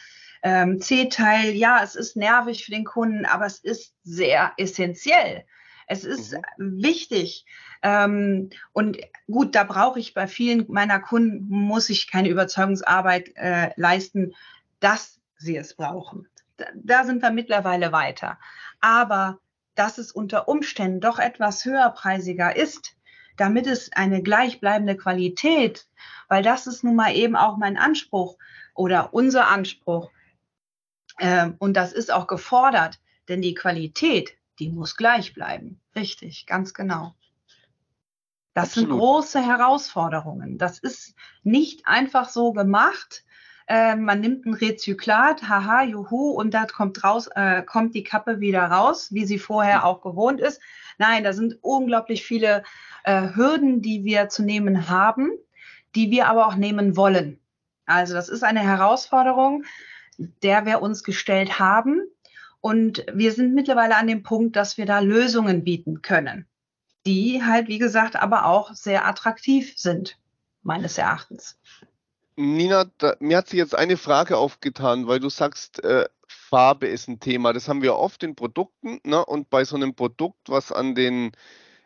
ähm, 0.42 0.80
C-Teil, 0.80 1.52
ja, 1.52 1.84
es 1.84 1.96
ist 1.96 2.16
nervig 2.16 2.66
für 2.66 2.72
den 2.72 2.86
Kunden, 2.86 3.26
aber 3.26 3.46
es 3.46 3.60
ist 3.60 3.94
sehr 4.04 4.54
essentiell. 4.58 5.46
Es 5.88 6.06
ist 6.06 6.34
mhm. 6.58 6.82
wichtig. 6.82 7.46
Ähm, 7.82 8.50
und 8.72 8.98
gut, 9.30 9.54
da 9.54 9.66
brauche 9.66 10.00
ich 10.00 10.14
bei 10.14 10.28
vielen 10.28 10.66
meiner 10.70 11.00
Kunden, 11.00 11.46
muss 11.50 11.90
ich 11.90 12.10
keine 12.10 12.30
Überzeugungsarbeit 12.30 13.36
äh, 13.36 13.72
leisten, 13.76 14.34
dass 14.80 15.20
sie 15.38 15.58
es 15.58 15.76
brauchen. 15.76 16.28
Da, 16.56 16.66
da 16.74 17.04
sind 17.04 17.22
wir 17.22 17.32
mittlerweile 17.32 17.92
weiter. 17.92 18.40
Aber 18.80 19.40
dass 19.76 19.98
es 19.98 20.14
unter 20.14 20.48
Umständen 20.48 21.02
doch 21.02 21.20
etwas 21.20 21.66
höherpreisiger 21.66 22.56
ist, 22.56 22.96
damit 23.38 23.68
es 23.68 23.92
eine 23.94 24.22
gleichbleibende 24.22 24.98
Qualität, 24.98 25.88
weil 26.28 26.44
das 26.44 26.68
ist 26.68 26.84
nun 26.84 26.96
mal 26.96 27.16
eben 27.16 27.36
auch 27.36 27.58
mein 27.58 27.78
Anspruch 27.78 28.38
oder 28.74 29.14
unser 29.14 29.48
Anspruch. 29.48 30.12
Ähm, 31.20 31.56
und 31.60 31.76
das 31.76 31.94
ist 31.94 32.12
auch 32.12 32.28
gefordert, 32.28 33.00
denn 33.28 33.42
die 33.42 33.54
Qualität, 33.54 34.36
die 34.60 34.70
muss 34.70 34.96
gleich 34.96 35.34
bleiben. 35.34 35.80
Richtig, 35.96 36.46
ganz 36.46 36.74
genau. 36.74 37.16
Das 38.54 38.70
Absolut. 38.70 38.90
sind 38.90 39.00
große 39.00 39.42
Herausforderungen. 39.46 40.58
Das 40.58 40.80
ist 40.80 41.16
nicht 41.44 41.88
einfach 41.88 42.30
so 42.30 42.54
gemacht. 42.54 43.24
Äh, 43.68 43.96
man 43.96 44.20
nimmt 44.20 44.46
ein 44.46 44.54
Rezyklat, 44.54 45.48
haha, 45.48 45.84
juhu, 45.84 46.32
und 46.32 46.54
da 46.54 46.66
kommt 46.66 47.04
raus, 47.04 47.30
äh, 47.36 47.64
kommt 47.64 47.96
die 47.96 48.04
Kappe 48.04 48.40
wieder 48.40 48.64
raus, 48.64 49.10
wie 49.12 49.26
sie 49.26 49.40
vorher 49.40 49.86
auch 49.86 50.02
gewohnt 50.02 50.42
ist. 50.42 50.62
Nein, 50.98 51.24
da 51.24 51.34
sind 51.34 51.58
unglaublich 51.62 52.24
viele 52.24 52.64
äh, 53.04 53.30
Hürden, 53.36 53.82
die 53.82 54.04
wir 54.04 54.30
zu 54.30 54.44
nehmen 54.44 54.90
haben, 54.90 55.32
die 55.96 56.12
wir 56.12 56.28
aber 56.28 56.48
auch 56.48 56.56
nehmen 56.56 56.98
wollen. 56.98 57.40
Also 57.86 58.14
das 58.14 58.30
ist 58.30 58.44
eine 58.44 58.62
Herausforderung, 58.62 59.64
der 60.18 60.66
wir 60.66 60.82
uns 60.82 61.04
gestellt 61.04 61.60
haben. 61.60 62.02
Und 62.62 63.06
wir 63.14 63.34
sind 63.34 63.54
mittlerweile 63.54 63.98
an 63.98 64.08
dem 64.08 64.24
Punkt, 64.24 64.56
dass 64.56 64.78
wir 64.78 64.86
da 64.86 65.00
Lösungen 65.00 65.64
bieten 65.64 66.02
können, 66.02 66.48
die 67.06 67.44
halt, 67.44 67.68
wie 67.68 67.80
gesagt, 67.80 68.16
aber 68.16 68.46
auch 68.46 68.74
sehr 68.74 69.06
attraktiv 69.06 69.74
sind, 69.76 70.18
meines 70.62 70.98
Erachtens. 70.98 71.60
Nina, 72.36 72.86
da, 72.98 73.16
mir 73.20 73.38
hat 73.38 73.50
sich 73.50 73.58
jetzt 73.58 73.76
eine 73.76 73.98
Frage 73.98 74.38
aufgetan, 74.38 75.08
weil 75.08 75.20
du 75.20 75.30
sagst, 75.30 75.84
äh, 75.84 76.08
Farbe 76.28 76.88
ist 76.88 77.08
ein 77.08 77.20
Thema. 77.20 77.54
Das 77.54 77.68
haben 77.68 77.82
wir 77.82 77.96
oft 77.96 78.24
in 78.24 78.36
Produkten. 78.36 79.00
Ne? 79.04 79.24
Und 79.26 79.50
bei 79.50 79.66
so 79.66 79.76
einem 79.76 79.96
Produkt, 79.96 80.50
was 80.50 80.72
an 80.72 80.96
den 80.96 81.32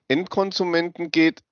Endkonsumenten 0.08 1.12
geht, 1.12 1.44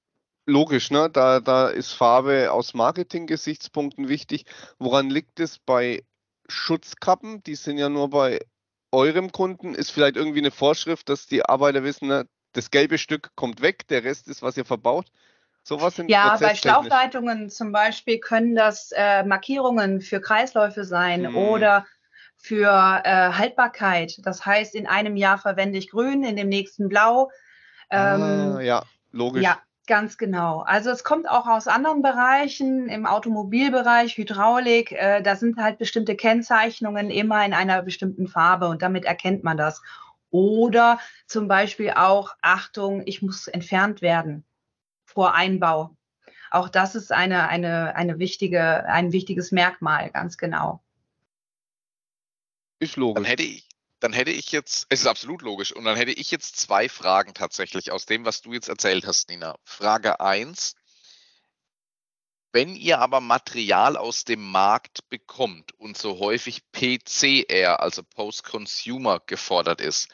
logisch, 0.45 0.91
ne? 0.91 1.09
Da, 1.09 1.39
da 1.39 1.69
ist 1.69 1.91
Farbe 1.91 2.51
aus 2.51 2.73
Marketing-Gesichtspunkten 2.73 4.07
wichtig. 4.09 4.45
Woran 4.79 5.09
liegt 5.09 5.39
es 5.39 5.59
bei 5.59 6.03
Schutzkappen? 6.47 7.43
Die 7.43 7.55
sind 7.55 7.77
ja 7.77 7.89
nur 7.89 8.09
bei 8.09 8.39
eurem 8.91 9.31
Kunden. 9.31 9.75
Ist 9.75 9.91
vielleicht 9.91 10.15
irgendwie 10.15 10.39
eine 10.39 10.51
Vorschrift, 10.51 11.09
dass 11.09 11.27
die 11.27 11.43
Arbeiter 11.45 11.83
wissen, 11.83 12.07
ne? 12.07 12.27
das 12.53 12.71
gelbe 12.71 12.97
Stück 12.97 13.35
kommt 13.35 13.61
weg, 13.61 13.87
der 13.89 14.03
Rest 14.03 14.27
ist, 14.27 14.41
was 14.41 14.57
ihr 14.57 14.65
verbaut? 14.65 15.11
Sowas 15.67 15.95
sind 15.95 16.11
ja, 16.11 16.37
bei 16.39 16.53
Schlauchleitungen 16.53 17.49
zum 17.49 17.71
Beispiel 17.71 18.19
können 18.19 18.55
das 18.55 18.91
äh, 18.95 19.23
Markierungen 19.23 19.99
für 19.99 20.21
Kreisläufe 20.21 20.83
sein 20.83 21.25
hm. 21.25 21.35
oder 21.35 21.87
für 22.37 23.01
äh, 23.03 23.31
Haltbarkeit. 23.31 24.19
Das 24.21 24.45
heißt, 24.45 24.75
in 24.75 24.85
einem 24.85 25.15
Jahr 25.15 25.39
verwende 25.39 25.79
ich 25.79 25.89
grün, 25.89 26.23
in 26.23 26.35
dem 26.35 26.49
nächsten 26.49 26.87
blau. 26.87 27.31
Ähm, 27.89 28.21
ah, 28.21 28.61
ja, 28.61 28.83
logisch. 29.11 29.41
Ja, 29.41 29.57
ganz 29.87 30.19
genau. 30.19 30.59
Also 30.59 30.91
es 30.91 31.03
kommt 31.03 31.27
auch 31.27 31.47
aus 31.47 31.67
anderen 31.67 32.03
Bereichen, 32.03 32.87
im 32.87 33.07
Automobilbereich, 33.07 34.17
Hydraulik, 34.17 34.91
äh, 34.91 35.23
da 35.23 35.35
sind 35.35 35.57
halt 35.57 35.79
bestimmte 35.79 36.15
Kennzeichnungen 36.15 37.09
immer 37.09 37.43
in 37.43 37.55
einer 37.55 37.81
bestimmten 37.81 38.27
Farbe 38.27 38.67
und 38.67 38.83
damit 38.83 39.05
erkennt 39.05 39.43
man 39.43 39.57
das. 39.57 39.81
Oder 40.29 40.99
zum 41.25 41.47
Beispiel 41.47 41.93
auch, 41.95 42.35
Achtung, 42.43 43.01
ich 43.07 43.23
muss 43.23 43.47
entfernt 43.47 44.03
werden 44.03 44.45
vor 45.15 45.33
Einbau. 45.33 45.97
Auch 46.51 46.69
das 46.69 46.93
ist 46.93 47.11
eine, 47.11 47.47
eine, 47.47 47.95
eine 47.95 48.19
wichtige, 48.19 48.85
ein 48.85 49.11
wichtiges 49.11 49.51
Merkmal, 49.51 50.11
ganz 50.11 50.37
genau. 50.37 50.83
Ist 52.79 52.97
logisch. 52.97 53.15
Dann 53.15 53.25
hätte 53.25 53.43
ich, 53.43 53.67
dann 53.99 54.13
hätte 54.13 54.31
ich 54.31 54.51
jetzt, 54.51 54.85
es 54.89 55.01
ist 55.01 55.07
absolut 55.07 55.41
logisch, 55.41 55.73
und 55.73 55.85
dann 55.85 55.95
hätte 55.95 56.11
ich 56.11 56.29
jetzt 56.31 56.57
zwei 56.57 56.87
Fragen 56.87 57.33
tatsächlich 57.33 57.91
aus 57.91 58.05
dem, 58.05 58.25
was 58.25 58.41
du 58.41 58.53
jetzt 58.53 58.69
erzählt 58.69 59.07
hast, 59.07 59.29
Nina. 59.29 59.57
Frage 59.63 60.19
1. 60.19 60.75
Wenn 62.51 62.75
ihr 62.75 62.99
aber 62.99 63.19
Material 63.19 63.97
aus 63.97 64.23
dem 64.23 64.41
Markt 64.41 65.09
bekommt 65.09 65.73
und 65.73 65.97
so 65.97 66.19
häufig 66.19 66.61
PCR, 66.71 67.81
also 67.81 68.03
Post-Consumer, 68.03 69.21
gefordert 69.25 69.81
ist, 69.81 70.09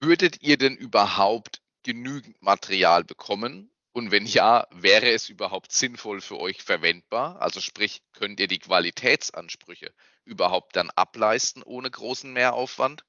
würdet 0.00 0.42
ihr 0.42 0.56
denn 0.56 0.76
überhaupt 0.76 1.62
genügend 1.82 2.40
Material 2.42 3.02
bekommen? 3.02 3.71
Und 3.92 4.10
wenn 4.10 4.24
ja, 4.24 4.66
wäre 4.70 5.10
es 5.10 5.28
überhaupt 5.28 5.72
sinnvoll 5.72 6.20
für 6.22 6.38
euch 6.38 6.62
verwendbar? 6.62 7.40
Also 7.42 7.60
sprich, 7.60 8.02
könnt 8.12 8.40
ihr 8.40 8.48
die 8.48 8.58
Qualitätsansprüche 8.58 9.92
überhaupt 10.24 10.76
dann 10.76 10.90
ableisten 10.90 11.62
ohne 11.62 11.90
großen 11.90 12.32
Mehraufwand? 12.32 13.04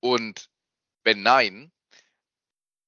Und 0.00 0.48
wenn 1.02 1.22
nein, 1.22 1.72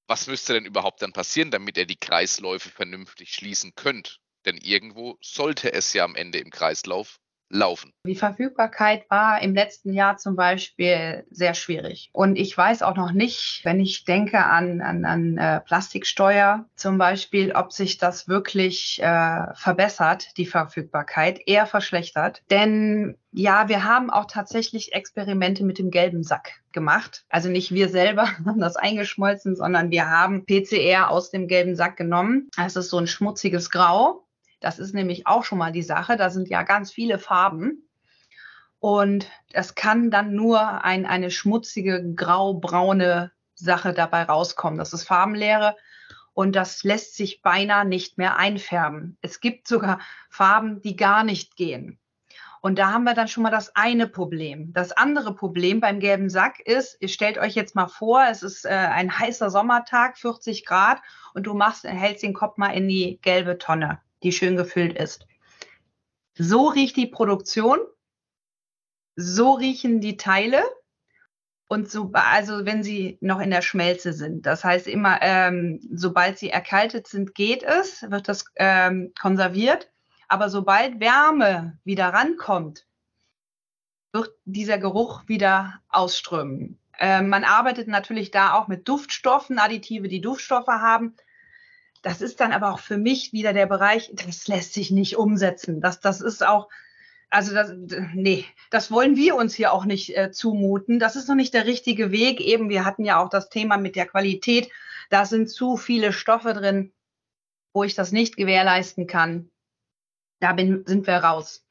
was 0.07 0.27
müsste 0.27 0.53
denn 0.53 0.65
überhaupt 0.65 1.01
dann 1.01 1.11
passieren, 1.11 1.51
damit 1.51 1.77
ihr 1.77 1.85
die 1.85 1.97
Kreisläufe 1.97 2.69
vernünftig 2.69 3.33
schließen 3.33 3.75
könnt? 3.75 4.21
Denn 4.45 4.57
irgendwo 4.57 5.17
sollte 5.21 5.73
es 5.73 5.91
ja 5.91 6.05
am 6.05 6.15
Ende 6.15 6.39
im 6.39 6.49
Kreislauf 6.49 7.19
laufen? 7.49 7.93
Die 8.05 8.15
Verfügbarkeit 8.15 9.09
war 9.09 9.41
im 9.41 9.53
letzten 9.53 9.93
Jahr 9.93 10.17
zum 10.17 10.35
Beispiel 10.35 11.25
sehr 11.29 11.53
schwierig. 11.53 12.09
Und 12.13 12.37
ich 12.37 12.57
weiß 12.57 12.81
auch 12.81 12.95
noch 12.95 13.11
nicht, 13.11 13.61
wenn 13.63 13.79
ich 13.79 14.05
denke 14.05 14.43
an, 14.43 14.81
an, 14.81 15.05
an 15.05 15.37
äh, 15.37 15.61
Plastiksteuer 15.61 16.65
zum 16.75 16.97
Beispiel, 16.97 17.51
ob 17.53 17.71
sich 17.71 17.97
das 17.97 18.27
wirklich 18.27 19.01
äh, 19.01 19.53
verbessert, 19.53 20.37
die 20.37 20.45
Verfügbarkeit, 20.45 21.39
eher 21.45 21.65
verschlechtert. 21.65 22.43
Denn 22.49 23.17
ja, 23.31 23.69
wir 23.69 23.83
haben 23.83 24.09
auch 24.09 24.25
tatsächlich 24.25 24.93
Experimente 24.93 25.63
mit 25.63 25.77
dem 25.77 25.91
gelben 25.91 26.23
Sack 26.23 26.53
gemacht. 26.71 27.25
Also 27.29 27.49
nicht 27.49 27.71
wir 27.71 27.89
selber 27.89 28.27
haben 28.45 28.59
das 28.59 28.75
eingeschmolzen, 28.75 29.55
sondern 29.55 29.91
wir 29.91 30.09
haben 30.09 30.45
PCR 30.45 31.09
aus 31.09 31.29
dem 31.29 31.47
gelben 31.47 31.75
Sack 31.75 31.97
genommen. 31.97 32.49
Es 32.57 32.75
ist 32.75 32.89
so 32.89 32.97
ein 32.97 33.07
schmutziges 33.07 33.69
Grau 33.69 34.26
das 34.59 34.79
ist 34.79 34.93
nämlich 34.93 35.27
auch 35.27 35.43
schon 35.43 35.57
mal 35.57 35.71
die 35.71 35.83
Sache. 35.83 36.17
Da 36.17 36.29
sind 36.29 36.49
ja 36.49 36.63
ganz 36.63 36.91
viele 36.91 37.19
Farben. 37.19 37.87
Und 38.79 39.29
es 39.53 39.75
kann 39.75 40.11
dann 40.11 40.33
nur 40.33 40.83
ein, 40.83 41.05
eine 41.05 41.31
schmutzige, 41.31 42.13
grau-braune 42.15 43.31
Sache 43.55 43.93
dabei 43.93 44.23
rauskommen. 44.23 44.77
Das 44.77 44.93
ist 44.93 45.03
Farbenlehre 45.03 45.75
und 46.33 46.55
das 46.55 46.83
lässt 46.83 47.15
sich 47.15 47.41
beinahe 47.41 47.85
nicht 47.85 48.19
mehr 48.19 48.37
einfärben. 48.37 49.17
Es 49.21 49.39
gibt 49.39 49.67
sogar 49.67 49.99
Farben, 50.29 50.81
die 50.81 50.95
gar 50.95 51.23
nicht 51.23 51.55
gehen. 51.55 51.99
Und 52.61 52.77
da 52.77 52.91
haben 52.91 53.03
wir 53.03 53.13
dann 53.13 53.27
schon 53.27 53.43
mal 53.43 53.51
das 53.51 53.75
eine 53.75 54.07
Problem. 54.07 54.73
Das 54.73 54.91
andere 54.91 55.33
Problem 55.33 55.79
beim 55.79 55.99
gelben 55.99 56.29
Sack 56.29 56.59
ist, 56.59 56.97
ihr 56.99 57.07
stellt 57.07 57.37
euch 57.37 57.55
jetzt 57.55 57.75
mal 57.75 57.87
vor, 57.87 58.25
es 58.29 58.43
ist 58.43 58.65
äh, 58.65 58.69
ein 58.69 59.17
heißer 59.17 59.49
Sommertag, 59.49 60.17
40 60.17 60.65
Grad, 60.65 61.01
und 61.33 61.43
du 61.43 61.53
machst, 61.53 61.85
hältst 61.85 62.23
den 62.23 62.33
Kopf 62.33 62.57
mal 62.57 62.71
in 62.71 62.87
die 62.87 63.19
gelbe 63.21 63.57
Tonne 63.57 63.99
die 64.23 64.31
schön 64.31 64.55
gefüllt 64.55 64.97
ist. 64.97 65.27
So 66.35 66.67
riecht 66.67 66.95
die 66.95 67.07
Produktion, 67.07 67.79
so 69.15 69.53
riechen 69.53 70.01
die 70.01 70.17
Teile 70.17 70.63
und 71.67 71.89
so, 71.89 72.11
also 72.13 72.65
wenn 72.65 72.83
sie 72.83 73.17
noch 73.21 73.39
in 73.39 73.49
der 73.49 73.61
Schmelze 73.61 74.13
sind. 74.13 74.45
Das 74.45 74.63
heißt 74.63 74.87
immer, 74.87 75.19
ähm, 75.21 75.79
sobald 75.93 76.37
sie 76.37 76.49
erkaltet 76.49 77.07
sind, 77.07 77.35
geht 77.35 77.63
es, 77.63 78.03
wird 78.09 78.27
das 78.27 78.45
ähm, 78.55 79.11
konserviert. 79.19 79.91
Aber 80.29 80.49
sobald 80.49 80.99
Wärme 80.99 81.77
wieder 81.83 82.09
rankommt, 82.09 82.85
wird 84.13 84.31
dieser 84.45 84.77
Geruch 84.77 85.23
wieder 85.27 85.81
ausströmen. 85.89 86.79
Ähm, 86.99 87.29
man 87.29 87.43
arbeitet 87.43 87.87
natürlich 87.87 88.31
da 88.31 88.53
auch 88.53 88.67
mit 88.67 88.87
Duftstoffen, 88.87 89.59
Additive, 89.59 90.07
die 90.07 90.21
Duftstoffe 90.21 90.67
haben. 90.67 91.15
Das 92.01 92.21
ist 92.21 92.39
dann 92.39 92.51
aber 92.51 92.71
auch 92.71 92.79
für 92.79 92.97
mich 92.97 93.33
wieder 93.33 93.53
der 93.53 93.65
Bereich, 93.65 94.11
das 94.13 94.47
lässt 94.47 94.73
sich 94.73 94.91
nicht 94.91 95.17
umsetzen. 95.17 95.81
Das, 95.81 95.99
das 95.99 96.21
ist 96.21 96.45
auch, 96.45 96.69
also 97.29 97.53
das, 97.53 97.73
nee, 98.13 98.45
das 98.71 98.91
wollen 98.91 99.15
wir 99.15 99.35
uns 99.35 99.53
hier 99.53 99.73
auch 99.73 99.85
nicht 99.85 100.15
äh, 100.15 100.31
zumuten. 100.31 100.99
Das 100.99 101.15
ist 101.15 101.27
noch 101.27 101.35
nicht 101.35 101.53
der 101.53 101.65
richtige 101.65 102.11
Weg. 102.11 102.39
Eben, 102.39 102.69
wir 102.69 102.85
hatten 102.85 103.03
ja 103.03 103.21
auch 103.21 103.29
das 103.29 103.49
Thema 103.49 103.77
mit 103.77 103.95
der 103.95 104.07
Qualität. 104.07 104.69
Da 105.09 105.25
sind 105.25 105.49
zu 105.49 105.77
viele 105.77 106.13
Stoffe 106.13 106.53
drin, 106.53 106.93
wo 107.73 107.83
ich 107.83 107.95
das 107.95 108.11
nicht 108.11 108.37
gewährleisten 108.37 109.07
kann. 109.07 109.49
Da 110.39 110.53
bin, 110.53 110.85
sind 110.85 111.07
wir 111.07 111.17
raus. 111.17 111.65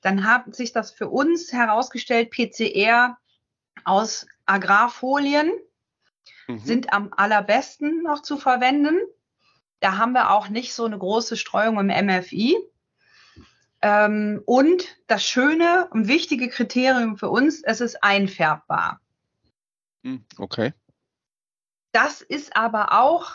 Dann 0.00 0.24
hat 0.24 0.54
sich 0.54 0.72
das 0.72 0.90
für 0.90 1.08
uns 1.08 1.52
herausgestellt, 1.52 2.30
PCR 2.30 3.18
aus 3.84 4.26
Agrarfolien 4.46 5.52
mhm. 6.46 6.58
sind 6.58 6.92
am 6.92 7.12
allerbesten 7.16 8.02
noch 8.02 8.22
zu 8.22 8.36
verwenden. 8.36 8.98
Da 9.80 9.98
haben 9.98 10.12
wir 10.12 10.30
auch 10.30 10.48
nicht 10.48 10.74
so 10.74 10.84
eine 10.84 10.98
große 10.98 11.36
Streuung 11.36 11.78
im 11.78 12.06
MFI. 12.06 12.56
Ähm, 13.80 14.42
und 14.44 14.96
das 15.06 15.24
schöne 15.24 15.88
und 15.90 16.08
wichtige 16.08 16.48
Kriterium 16.48 17.16
für 17.16 17.30
uns, 17.30 17.62
es 17.62 17.80
ist 17.80 18.02
einfärbbar. 18.02 19.00
Hm, 20.02 20.24
okay. 20.38 20.72
Das 21.92 22.20
ist 22.20 22.56
aber 22.56 22.92
auch, 23.00 23.32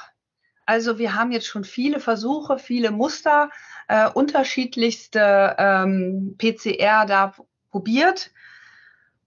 also 0.66 0.98
wir 0.98 1.16
haben 1.16 1.32
jetzt 1.32 1.48
schon 1.48 1.64
viele 1.64 2.00
Versuche, 2.00 2.60
viele 2.60 2.92
Muster, 2.92 3.50
äh, 3.88 4.10
unterschiedlichste 4.10 5.56
ähm, 5.58 6.36
PCR 6.38 7.06
da 7.06 7.36
probiert. 7.72 8.32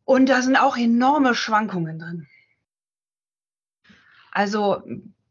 Und 0.04 0.28
da 0.28 0.42
sind 0.42 0.56
auch 0.56 0.76
enorme 0.76 1.34
Schwankungen 1.34 1.98
drin. 1.98 2.28
Also 4.30 4.82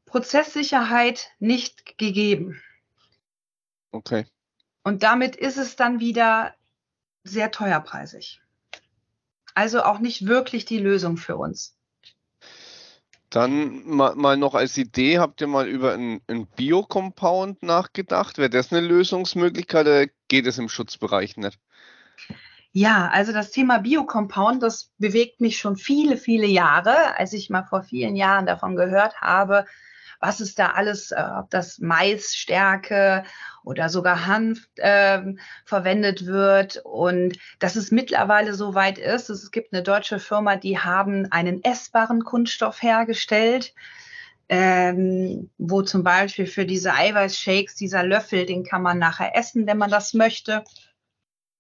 Prozesssicherheit 0.06 1.32
nicht 1.40 1.98
gegeben. 1.98 2.62
Okay. 3.92 4.26
Und 4.84 5.04
damit 5.04 5.36
ist 5.36 5.58
es 5.58 5.76
dann 5.76 6.00
wieder 6.00 6.54
sehr 7.24 7.52
teuerpreisig. 7.52 8.42
Also 9.56 9.84
auch 9.84 10.00
nicht 10.00 10.28
wirklich 10.28 10.66
die 10.66 10.80
Lösung 10.80 11.18
für 11.18 11.38
uns. 11.38 11.76
Dann 13.30 13.86
mal, 13.88 14.16
mal 14.16 14.38
noch 14.38 14.54
als 14.54 14.78
Idee, 14.78 15.20
habt 15.20 15.42
ihr 15.42 15.48
mal 15.48 15.68
über 15.68 15.94
ein, 15.94 16.22
ein 16.28 16.46
Bio-Compound 16.46 17.64
nachgedacht? 17.64 18.38
Wäre 18.38 18.50
das 18.50 18.72
eine 18.72 18.86
Lösungsmöglichkeit 18.86 19.88
oder 19.88 20.06
geht 20.28 20.46
es 20.46 20.58
im 20.58 20.70
Schutzbereich 20.70 21.36
nicht? 21.36 21.60
Ja, 22.72 23.08
also 23.08 23.32
das 23.32 23.52
Thema 23.52 23.80
Biocompound, 23.80 24.62
das 24.62 24.92
bewegt 24.98 25.40
mich 25.40 25.58
schon 25.58 25.78
viele, 25.78 26.18
viele 26.18 26.46
Jahre. 26.46 27.18
Als 27.18 27.34
ich 27.34 27.50
mal 27.50 27.64
vor 27.64 27.84
vielen 27.84 28.16
Jahren 28.16 28.46
davon 28.46 28.76
gehört 28.76 29.22
habe, 29.22 29.66
was 30.26 30.42
ist 30.42 30.58
da 30.58 30.72
alles, 30.72 31.12
äh, 31.12 31.24
ob 31.40 31.50
das 31.52 31.80
Maisstärke 31.80 33.24
oder 33.64 33.90
sogar 33.90 34.26
Hanf 34.26 34.68
äh, 34.78 35.22
verwendet 35.66 36.26
wird 36.26 36.82
und 36.84 37.38
dass 37.60 37.76
es 37.76 37.92
mittlerweile 37.92 38.56
so 38.56 38.74
weit 38.74 38.98
ist. 38.98 39.30
Es 39.30 39.52
gibt 39.52 39.72
eine 39.72 39.84
deutsche 39.84 40.20
Firma, 40.20 40.56
die 40.56 40.80
haben 40.80 41.32
einen 41.32 41.64
essbaren 41.64 42.24
Kunststoff 42.24 42.82
hergestellt. 42.82 43.74
Ähm, 44.48 45.50
wo 45.58 45.82
zum 45.82 46.04
Beispiel 46.04 46.46
für 46.46 46.68
diese 46.68 46.94
Eiweißshakes 46.94 47.74
dieser 47.74 48.04
Löffel, 48.04 48.46
den 48.46 48.64
kann 48.64 48.84
man 48.84 49.00
nachher 49.00 49.36
essen, 49.36 49.66
wenn 49.66 49.80
man 49.80 49.90
das 49.90 50.14
möchte. 50.14 50.64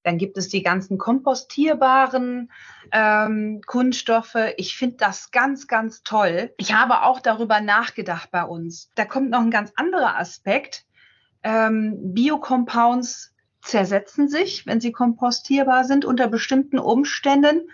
Dann 0.05 0.19
gibt 0.19 0.37
es 0.37 0.49
die 0.49 0.61
ganzen 0.61 0.99
kompostierbaren 0.99 2.51
ähm, 2.91 3.61
Kunststoffe. 3.65 4.37
Ich 4.55 4.77
finde 4.77 4.97
das 4.97 5.31
ganz, 5.31 5.67
ganz 5.67 6.03
toll. 6.03 6.53
Ich 6.57 6.75
habe 6.75 7.01
auch 7.01 7.19
darüber 7.19 7.59
nachgedacht 7.59 8.29
bei 8.29 8.43
uns. 8.43 8.91
Da 8.93 9.05
kommt 9.05 9.31
noch 9.31 9.41
ein 9.41 9.49
ganz 9.49 9.73
anderer 9.75 10.19
Aspekt. 10.19 10.85
Ähm, 11.41 12.13
Biocompounds 12.13 13.33
zersetzen 13.63 14.29
sich, 14.29 14.67
wenn 14.67 14.79
sie 14.79 14.91
kompostierbar 14.91 15.85
sind, 15.85 16.05
unter 16.05 16.27
bestimmten 16.27 16.77
Umständen. 16.77 17.71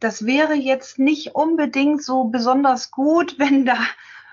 Das 0.00 0.24
wäre 0.24 0.54
jetzt 0.54 0.98
nicht 0.98 1.34
unbedingt 1.34 2.02
so 2.02 2.24
besonders 2.24 2.92
gut, 2.92 3.38
wenn 3.38 3.66
da 3.66 3.76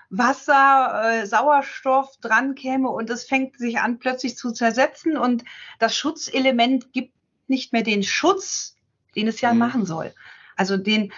Wasser, 0.10 1.02
äh, 1.04 1.26
Sauerstoff 1.26 2.16
dran 2.22 2.56
käme 2.56 2.90
und 2.90 3.10
es 3.10 3.26
fängt 3.26 3.58
sich 3.58 3.80
an 3.80 4.00
plötzlich 4.00 4.38
zu 4.38 4.54
zersetzen 4.54 5.18
und 5.18 5.44
das 5.80 5.98
Schutzelement 5.98 6.94
gibt 6.94 7.14
nicht 7.48 7.74
mehr 7.74 7.84
den 7.84 8.04
Schutz, 8.04 8.76
den 9.16 9.28
es 9.28 9.42
ja 9.42 9.54
mhm. 9.54 9.60
machen 9.60 9.86
soll. 9.86 10.14
Also 10.56 10.78
den, 10.78 11.12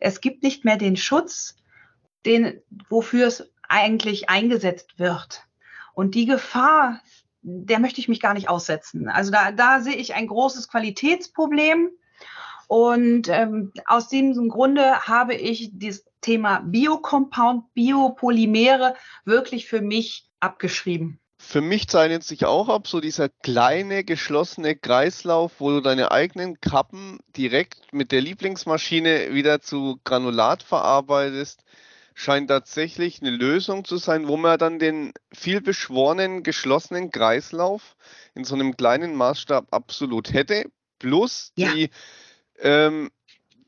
es 0.00 0.20
gibt 0.20 0.42
nicht 0.42 0.64
mehr 0.64 0.76
den 0.76 0.96
Schutz, 0.96 1.56
den, 2.24 2.60
wofür 2.88 3.26
es 3.26 3.50
eigentlich 3.68 4.28
eingesetzt 4.28 4.98
wird. 4.98 5.46
Und 5.94 6.14
die 6.14 6.26
Gefahr, 6.26 7.00
der 7.42 7.78
möchte 7.78 8.00
ich 8.00 8.08
mich 8.08 8.20
gar 8.20 8.34
nicht 8.34 8.48
aussetzen. 8.48 9.08
Also 9.08 9.30
da, 9.30 9.52
da 9.52 9.80
sehe 9.80 9.96
ich 9.96 10.14
ein 10.14 10.26
großes 10.26 10.68
Qualitätsproblem. 10.68 11.90
Und 12.68 13.28
ähm, 13.28 13.72
aus 13.84 14.08
diesem 14.08 14.48
Grunde 14.48 15.00
habe 15.06 15.34
ich 15.34 15.70
das 15.74 16.04
Thema 16.20 16.60
Biocompound, 16.60 17.74
Biopolymere 17.74 18.94
wirklich 19.24 19.66
für 19.66 19.82
mich 19.82 20.30
abgeschrieben. 20.40 21.18
Für 21.44 21.60
mich 21.60 21.88
zeichnet 21.88 22.22
sich 22.22 22.46
auch 22.46 22.68
ab, 22.68 22.86
so 22.86 23.00
dieser 23.00 23.28
kleine 23.28 24.04
geschlossene 24.04 24.76
Kreislauf, 24.76 25.52
wo 25.58 25.70
du 25.70 25.80
deine 25.80 26.12
eigenen 26.12 26.60
Kappen 26.60 27.18
direkt 27.36 27.92
mit 27.92 28.12
der 28.12 28.20
Lieblingsmaschine 28.20 29.34
wieder 29.34 29.60
zu 29.60 30.00
Granulat 30.04 30.62
verarbeitest, 30.62 31.64
scheint 32.14 32.48
tatsächlich 32.48 33.20
eine 33.20 33.30
Lösung 33.30 33.84
zu 33.84 33.96
sein, 33.96 34.28
wo 34.28 34.36
man 34.36 34.56
dann 34.56 34.78
den 34.78 35.12
viel 35.32 35.60
beschworenen 35.60 36.44
geschlossenen 36.44 37.10
Kreislauf 37.10 37.96
in 38.34 38.44
so 38.44 38.54
einem 38.54 38.76
kleinen 38.76 39.14
Maßstab 39.14 39.66
absolut 39.72 40.32
hätte, 40.32 40.70
plus 41.00 41.52
ja. 41.56 41.72
die 41.72 41.90
ähm, 42.60 43.10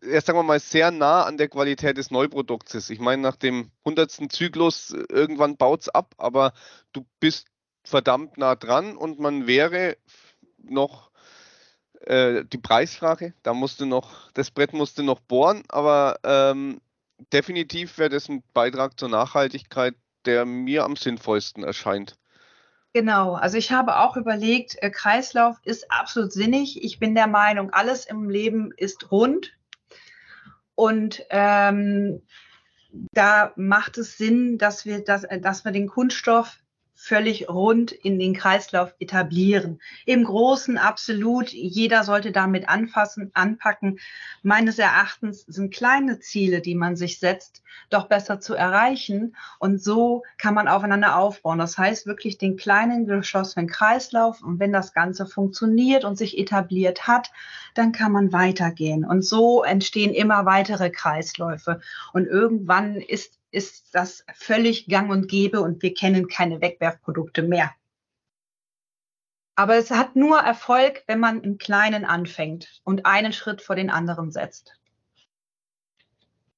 erst 0.01 0.29
sagen 0.29 0.39
wir 0.39 0.45
mal, 0.45 0.61
sehr 0.61 0.91
nah 0.91 1.25
an 1.25 1.39
der 1.39 1.49
Qualität 1.49 1.99
des 1.99 2.11
Neuprodukts 2.11 2.75
ist. 2.75 2.91
Ich 2.91 3.01
meine, 3.01 3.21
nach 3.21 3.37
dem 3.37 3.73
hundertsten 3.85 4.31
Zyklus 4.31 4.93
äh, 4.93 5.05
irgendwann 5.09 5.57
baut 5.57 5.83
es 5.83 5.89
ab, 5.89 6.15
aber 6.19 6.53
du 6.93 7.05
bist 7.21 7.49
verdammt 7.85 8.39
nah 8.39 8.57
dran 8.57 8.97
und 8.97 9.21
man 9.21 9.47
wäre 9.47 9.97
noch 10.59 11.11
äh, 12.01 12.45
die 12.45 12.59
Preisfrage, 12.59 13.35
da 13.43 13.55
musste 13.55 13.87
noch, 13.87 14.33
das 14.33 14.51
Brett 14.51 14.73
musste 14.73 15.03
noch 15.03 15.21
bohren, 15.21 15.63
aber 15.69 16.19
ähm, 16.25 16.81
definitiv 17.33 17.99
wäre 17.99 18.11
das 18.11 18.29
ein 18.29 18.43
Beitrag 18.53 18.99
zur 18.99 19.09
Nachhaltigkeit, 19.09 19.95
der 20.25 20.45
mir 20.45 20.85
am 20.85 20.97
sinnvollsten 20.97 21.65
erscheint. 21.65 22.17
Genau, 22.93 23.35
also 23.35 23.59
ich 23.59 23.73
habe 23.73 23.99
auch 23.99 24.17
überlegt, 24.17 24.77
äh, 24.81 24.89
Kreislauf 24.89 25.57
ist 25.65 25.91
absolut 25.91 26.33
sinnig. 26.33 26.83
Ich 26.83 27.01
bin 27.01 27.15
der 27.15 27.27
Meinung, 27.27 27.71
alles 27.71 28.07
im 28.07 28.31
Leben 28.31 28.71
ist 28.77 29.11
rund. 29.11 29.53
Und 30.77 31.23
ähm, 31.31 32.23
da 33.13 33.53
macht 33.57 33.99
es 33.99 34.17
Sinn, 34.17 34.59
dass 34.59 34.87
wir, 34.87 35.03
das, 35.03 35.27
dass 35.41 35.65
wir 35.65 35.73
den 35.73 35.89
Kunststoff 35.89 36.64
völlig 36.95 37.49
rund 37.49 37.93
in 37.93 38.19
den 38.19 38.35
Kreislauf 38.35 38.95
etablieren. 38.99 39.81
Im 40.07 40.25
Großen 40.25 40.79
absolut, 40.79 41.51
jeder 41.51 42.05
sollte 42.05 42.33
damit 42.33 42.69
anfassen, 42.69 43.31
anpacken. 43.35 43.99
Meines 44.43 44.79
Erachtens 44.79 45.43
sind 45.43 45.75
kleine 45.75 46.21
Ziele, 46.21 46.61
die 46.61 46.75
man 46.75 46.97
sich 46.97 47.19
setzt, 47.19 47.63
doch 47.91 48.09
besser 48.09 48.41
zu 48.41 48.55
erreichen. 48.55 49.37
Und 49.59 49.83
so 49.83 50.23
kann 50.39 50.55
man 50.55 50.69
aufeinander 50.69 51.17
aufbauen. 51.17 51.59
Das 51.59 51.77
heißt 51.77 52.07
wirklich 52.07 52.39
den 52.39 52.57
kleinen 52.57 53.07
geschlossenen 53.07 53.69
Kreislauf. 53.69 54.43
Und 54.43 54.61
wenn 54.61 54.73
das 54.73 54.95
Ganze 54.95 55.27
funktioniert 55.27 56.05
und 56.05 56.17
sich 56.17 56.39
etabliert 56.39 57.07
hat, 57.07 57.31
dann 57.75 57.93
kann 57.93 58.13
man 58.13 58.33
weitergehen. 58.33 59.05
Und 59.05 59.23
so 59.23 59.65
entstehen 59.65 60.15
immer 60.15 60.47
weitere 60.47 60.91
Kreisläufe. 60.91 61.81
Und 62.13 62.27
irgendwann 62.27 62.97
ist 62.97 63.39
ist 63.55 63.95
das 63.95 64.25
völlig 64.35 64.87
gang 64.89 65.11
und 65.11 65.29
gäbe 65.29 65.61
und 65.61 65.83
wir 65.83 65.95
kennen 65.95 66.29
keine 66.29 66.61
Wegwerfprodukte 66.61 67.43
mehr. 67.43 67.73
Aber 69.55 69.77
es 69.77 69.91
hat 69.91 70.17
nur 70.17 70.41
Erfolg, 70.41 71.05
wenn 71.07 71.21
man 71.21 71.43
im 71.43 71.59
Kleinen 71.59 72.05
anfängt 72.05 72.81
und 72.83 73.07
einen 73.07 73.33
Schritt 73.33 73.63
vor 73.63 73.77
den 73.77 73.91
anderen 73.91 74.33
setzt. 74.33 74.77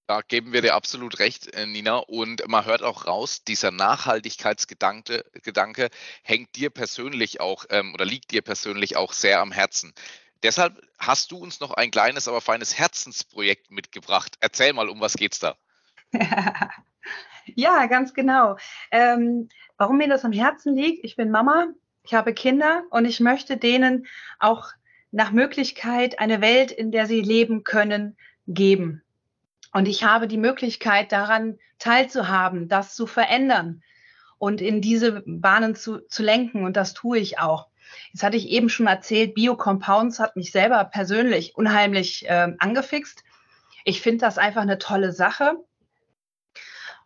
Da 0.06 0.22
geben 0.22 0.52
wir 0.52 0.62
dir 0.62 0.74
absolut 0.74 1.18
recht, 1.18 1.52
äh, 1.52 1.66
Nina. 1.66 1.96
Und 1.96 2.46
man 2.46 2.64
hört 2.64 2.82
auch 2.82 3.06
raus, 3.06 3.42
dieser 3.42 3.72
Nachhaltigkeitsgedanke 3.72 5.24
Gedanke 5.42 5.90
hängt 6.22 6.54
dir 6.54 6.70
persönlich 6.70 7.40
auch 7.40 7.66
ähm, 7.70 7.92
oder 7.92 8.04
liegt 8.04 8.30
dir 8.30 8.40
persönlich 8.40 8.96
auch 8.96 9.12
sehr 9.12 9.40
am 9.40 9.50
Herzen. 9.50 9.92
Deshalb 10.42 10.80
hast 10.98 11.32
du 11.32 11.38
uns 11.38 11.60
noch 11.60 11.72
ein 11.72 11.90
kleines, 11.90 12.28
aber 12.28 12.40
feines 12.40 12.78
Herzensprojekt 12.78 13.70
mitgebracht. 13.70 14.36
Erzähl 14.40 14.72
mal, 14.72 14.88
um 14.88 15.00
was 15.00 15.14
geht's 15.14 15.40
da? 15.40 15.56
ja, 17.54 17.86
ganz 17.86 18.14
genau. 18.14 18.56
Ähm, 18.90 19.48
warum 19.76 19.98
mir 19.98 20.08
das 20.08 20.24
am 20.24 20.32
Herzen 20.32 20.74
liegt, 20.74 21.04
ich 21.04 21.16
bin 21.16 21.30
Mama, 21.30 21.68
ich 22.02 22.14
habe 22.14 22.34
Kinder 22.34 22.84
und 22.90 23.04
ich 23.04 23.20
möchte 23.20 23.56
denen 23.56 24.06
auch 24.38 24.70
nach 25.10 25.32
Möglichkeit 25.32 26.18
eine 26.18 26.40
Welt, 26.40 26.70
in 26.70 26.92
der 26.92 27.06
sie 27.06 27.20
leben 27.20 27.64
können, 27.64 28.16
geben. 28.46 29.02
Und 29.72 29.88
ich 29.88 30.04
habe 30.04 30.28
die 30.28 30.38
Möglichkeit 30.38 31.12
daran 31.12 31.58
teilzuhaben, 31.78 32.68
das 32.68 32.94
zu 32.94 33.06
verändern 33.06 33.82
und 34.38 34.60
in 34.60 34.80
diese 34.80 35.22
Bahnen 35.26 35.74
zu, 35.74 35.98
zu 36.08 36.22
lenken. 36.22 36.64
Und 36.64 36.76
das 36.76 36.94
tue 36.94 37.18
ich 37.18 37.38
auch. 37.38 37.68
Jetzt 38.12 38.22
hatte 38.22 38.36
ich 38.36 38.48
eben 38.48 38.68
schon 38.68 38.86
erzählt, 38.86 39.34
Biocompounds 39.34 40.18
hat 40.18 40.36
mich 40.36 40.52
selber 40.52 40.84
persönlich 40.84 41.56
unheimlich 41.56 42.28
äh, 42.28 42.54
angefixt. 42.58 43.24
Ich 43.84 44.00
finde 44.00 44.24
das 44.24 44.38
einfach 44.38 44.62
eine 44.62 44.78
tolle 44.78 45.12
Sache. 45.12 45.56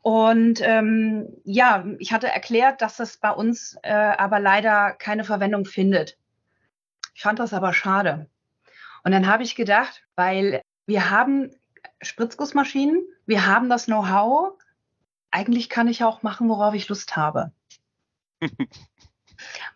Und 0.02 0.60
ähm, 0.62 1.28
ja, 1.44 1.84
ich 1.98 2.12
hatte 2.12 2.28
erklärt, 2.28 2.80
dass 2.80 2.96
das 2.96 3.18
bei 3.18 3.30
uns 3.30 3.76
äh, 3.82 3.92
aber 3.92 4.40
leider 4.40 4.92
keine 4.92 5.24
Verwendung 5.24 5.66
findet. 5.66 6.16
Ich 7.14 7.22
fand 7.22 7.38
das 7.38 7.52
aber 7.52 7.74
schade. 7.74 8.28
Und 9.04 9.12
dann 9.12 9.26
habe 9.26 9.42
ich 9.42 9.54
gedacht, 9.56 10.02
weil 10.14 10.62
wir 10.86 11.10
haben 11.10 11.50
Spritzgussmaschinen, 12.00 13.02
wir 13.26 13.46
haben 13.46 13.68
das 13.68 13.86
Know-how, 13.86 14.54
eigentlich 15.30 15.68
kann 15.68 15.86
ich 15.86 16.02
auch 16.02 16.22
machen, 16.22 16.48
worauf 16.48 16.74
ich 16.74 16.88
Lust 16.88 17.16
habe. 17.16 17.52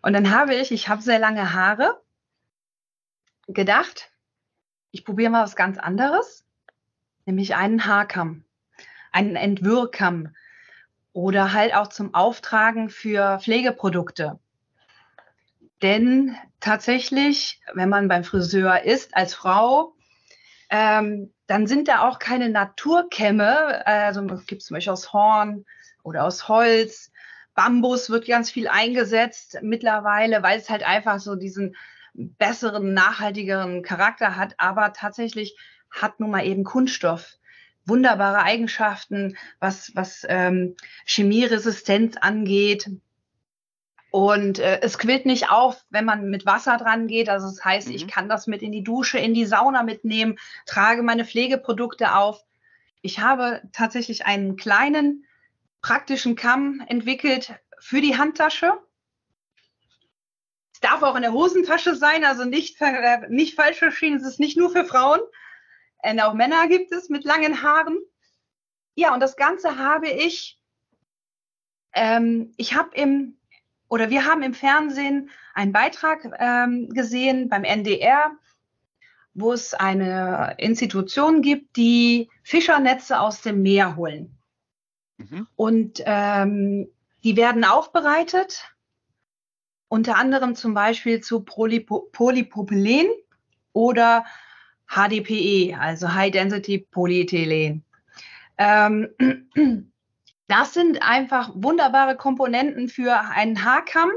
Und 0.01 0.13
dann 0.13 0.31
habe 0.31 0.55
ich, 0.55 0.71
ich 0.71 0.89
habe 0.89 1.01
sehr 1.01 1.19
lange 1.19 1.53
Haare, 1.53 2.01
gedacht, 3.47 4.11
ich 4.91 5.05
probiere 5.05 5.29
mal 5.31 5.43
was 5.43 5.55
ganz 5.55 5.77
anderes, 5.77 6.45
nämlich 7.25 7.55
einen 7.55 7.85
Haarkamm 7.85 8.43
einen 9.15 9.37
Entwürkamm 9.37 10.35
oder 11.13 11.53
halt 11.53 11.73
auch 11.73 11.87
zum 11.87 12.13
Auftragen 12.13 12.89
für 12.89 13.39
Pflegeprodukte. 13.39 14.39
Denn 15.81 16.35
tatsächlich, 16.59 17.61
wenn 17.73 17.87
man 17.87 18.09
beim 18.09 18.25
Friseur 18.25 18.83
ist 18.83 19.15
als 19.15 19.33
Frau, 19.33 19.95
ähm, 20.69 21.33
dann 21.47 21.65
sind 21.65 21.87
da 21.87 22.07
auch 22.07 22.19
keine 22.19 22.49
Naturkämme. 22.49 23.87
Also 23.87 24.25
gibt 24.25 24.61
es 24.61 24.67
zum 24.67 24.75
Beispiel 24.75 24.93
aus 24.93 25.13
Horn 25.13 25.65
oder 26.03 26.25
aus 26.25 26.49
Holz. 26.49 27.11
Bambus 27.53 28.09
wird 28.09 28.27
ganz 28.27 28.51
viel 28.51 28.67
eingesetzt 28.67 29.59
mittlerweile, 29.61 30.43
weil 30.43 30.59
es 30.59 30.69
halt 30.69 30.85
einfach 30.85 31.19
so 31.19 31.35
diesen 31.35 31.77
besseren, 32.13 32.93
nachhaltigeren 32.93 33.81
Charakter 33.81 34.35
hat. 34.35 34.55
Aber 34.57 34.91
tatsächlich 34.91 35.57
hat 35.89 36.19
nun 36.19 36.31
mal 36.31 36.45
eben 36.45 36.65
Kunststoff 36.65 37.37
wunderbare 37.85 38.43
Eigenschaften, 38.43 39.37
was, 39.59 39.91
was 39.95 40.25
ähm, 40.27 40.75
Chemieresistenz 41.05 42.17
angeht. 42.17 42.89
Und 44.11 44.59
äh, 44.59 44.79
es 44.81 44.97
quillt 44.97 45.25
nicht 45.25 45.51
auf, 45.51 45.83
wenn 45.89 46.05
man 46.05 46.29
mit 46.29 46.45
Wasser 46.45 46.77
dran 46.77 47.07
geht. 47.07 47.29
Also 47.29 47.47
das 47.47 47.63
heißt, 47.63 47.89
mhm. 47.89 47.95
ich 47.95 48.07
kann 48.07 48.29
das 48.29 48.47
mit 48.47 48.61
in 48.61 48.71
die 48.71 48.83
Dusche, 48.83 49.19
in 49.19 49.33
die 49.33 49.45
Sauna 49.45 49.83
mitnehmen, 49.83 50.39
trage 50.65 51.03
meine 51.03 51.25
Pflegeprodukte 51.25 52.15
auf. 52.15 52.43
Ich 53.01 53.19
habe 53.19 53.61
tatsächlich 53.71 54.25
einen 54.25 54.55
kleinen 54.55 55.25
praktischen 55.81 56.35
Kamm 56.35 56.81
entwickelt 56.87 57.53
für 57.79 58.01
die 58.01 58.17
Handtasche. 58.17 58.73
Es 60.73 60.79
darf 60.79 61.03
auch 61.03 61.15
in 61.15 61.21
der 61.21 61.33
Hosentasche 61.33 61.95
sein, 61.95 62.25
also 62.25 62.45
nicht, 62.45 62.81
äh, 62.81 63.27
nicht 63.29 63.55
falsch 63.55 63.77
verstehen. 63.77 64.15
Es 64.15 64.23
ist 64.23 64.39
nicht 64.39 64.57
nur 64.57 64.71
für 64.71 64.85
Frauen. 64.85 65.19
Und 66.05 66.19
auch 66.19 66.33
Männer 66.33 66.67
gibt 66.67 66.91
es 66.91 67.09
mit 67.09 67.23
langen 67.23 67.63
Haaren. 67.63 67.97
Ja, 68.95 69.13
und 69.13 69.19
das 69.19 69.35
Ganze 69.35 69.77
habe 69.77 70.07
ich, 70.07 70.59
ähm, 71.93 72.53
ich 72.57 72.75
habe 72.75 72.95
im, 72.95 73.37
oder 73.89 74.09
wir 74.09 74.25
haben 74.25 74.43
im 74.43 74.53
Fernsehen 74.53 75.29
einen 75.53 75.71
Beitrag 75.71 76.29
ähm, 76.39 76.89
gesehen 76.89 77.49
beim 77.49 77.63
NDR, 77.63 78.31
wo 79.33 79.51
es 79.51 79.73
eine 79.73 80.55
Institution 80.59 81.41
gibt, 81.41 81.75
die 81.75 82.29
Fischernetze 82.43 83.19
aus 83.19 83.41
dem 83.41 83.61
Meer 83.61 83.95
holen. 83.95 84.37
Mhm. 85.17 85.47
Und 85.55 86.03
ähm, 86.05 86.87
die 87.23 87.35
werden 87.35 87.65
aufbereitet, 87.65 88.71
unter 89.87 90.17
anderem 90.17 90.55
zum 90.55 90.73
Beispiel 90.73 91.21
zu 91.21 91.41
Polypropylen 91.41 93.07
oder 93.73 94.25
HDPE, 94.87 95.75
also 95.79 96.13
High 96.13 96.31
Density 96.31 96.79
Polyethylen. 96.79 97.83
Ähm, 98.57 99.09
das 100.47 100.73
sind 100.73 101.01
einfach 101.01 101.51
wunderbare 101.53 102.15
Komponenten 102.15 102.89
für 102.89 103.19
einen 103.19 103.63
Haarkamm. 103.63 104.11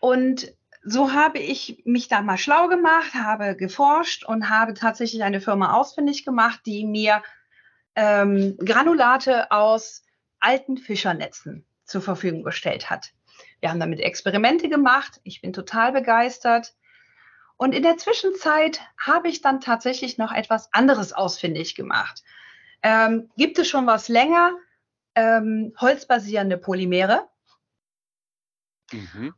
Und 0.00 0.52
so 0.82 1.12
habe 1.12 1.38
ich 1.38 1.82
mich 1.84 2.08
da 2.08 2.22
mal 2.22 2.38
schlau 2.38 2.68
gemacht, 2.68 3.14
habe 3.14 3.54
geforscht 3.54 4.24
und 4.24 4.48
habe 4.48 4.74
tatsächlich 4.74 5.22
eine 5.22 5.40
Firma 5.40 5.74
ausfindig 5.74 6.24
gemacht, 6.24 6.60
die 6.64 6.86
mir 6.86 7.22
ähm, 7.96 8.56
Granulate 8.58 9.50
aus 9.50 10.04
alten 10.38 10.78
Fischernetzen 10.78 11.66
zur 11.84 12.00
Verfügung 12.00 12.44
gestellt 12.44 12.88
hat. 12.88 13.12
Wir 13.60 13.70
haben 13.70 13.80
damit 13.80 14.00
Experimente 14.00 14.68
gemacht. 14.68 15.20
Ich 15.22 15.42
bin 15.42 15.52
total 15.52 15.92
begeistert. 15.92 16.74
Und 17.60 17.74
in 17.74 17.82
der 17.82 17.98
Zwischenzeit 17.98 18.80
habe 18.96 19.28
ich 19.28 19.42
dann 19.42 19.60
tatsächlich 19.60 20.16
noch 20.16 20.32
etwas 20.32 20.72
anderes 20.72 21.12
ausfindig 21.12 21.74
gemacht. 21.74 22.22
Ähm, 22.82 23.28
gibt 23.36 23.58
es 23.58 23.68
schon 23.68 23.86
was 23.86 24.08
länger? 24.08 24.56
Ähm, 25.14 25.74
holzbasierende 25.78 26.56
Polymere. 26.56 27.28
Mhm. 28.90 29.34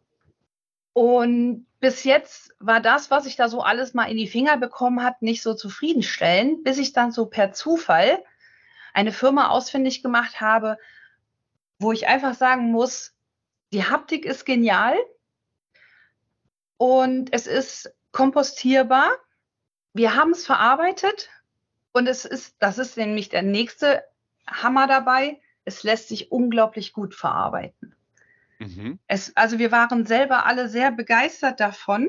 Und 0.93 1.67
bis 1.81 2.05
jetzt 2.05 2.55
war 2.61 2.79
das, 2.79 3.11
was 3.11 3.27
ich 3.27 3.35
da 3.35 3.49
so 3.49 3.61
alles 3.61 3.93
mal 3.93 4.05
in 4.05 4.17
die 4.17 4.29
Finger 4.29 4.57
bekommen 4.57 5.03
hat, 5.03 5.21
nicht 5.21 5.43
so 5.43 5.55
zufriedenstellend, 5.55 6.63
bis 6.63 6.79
ich 6.79 6.93
dann 6.93 7.11
so 7.11 7.27
per 7.27 7.53
Zufall 7.53 8.23
eine 8.95 9.11
Firma 9.11 9.49
ausfindig 9.49 10.01
gemacht 10.01 10.41
habe, 10.41 10.79
wo 11.81 11.91
ich 11.91 12.07
einfach 12.07 12.35
sagen 12.35 12.71
muss, 12.71 13.17
die 13.73 13.83
Haptik 13.83 14.25
ist 14.27 14.47
genial 14.47 14.95
und 16.77 17.33
es 17.33 17.49
ist 17.49 17.93
kompostierbar. 18.13 19.11
Wir 19.93 20.15
haben 20.15 20.31
es 20.31 20.47
verarbeitet 20.47 21.31
und 21.93 22.07
es 22.07 22.25
ist, 22.25 22.57
das 22.61 22.79
ist 22.79 22.97
nämlich 22.97 23.29
der 23.29 23.43
nächste 23.43 24.05
Hammer 24.47 24.87
dabei. 24.87 25.41
Es 25.65 25.83
lässt 25.83 26.09
sich 26.09 26.33
unglaublich 26.33 26.93
gut 26.93 27.15
verarbeiten. 27.15 27.95
Mhm. 28.59 28.99
Es, 29.07 29.37
also 29.37 29.59
wir 29.59 29.73
waren 29.73 30.07
selber 30.07 30.47
alle 30.47 30.69
sehr 30.69 30.93
begeistert 30.93 31.61
davon. 31.61 32.09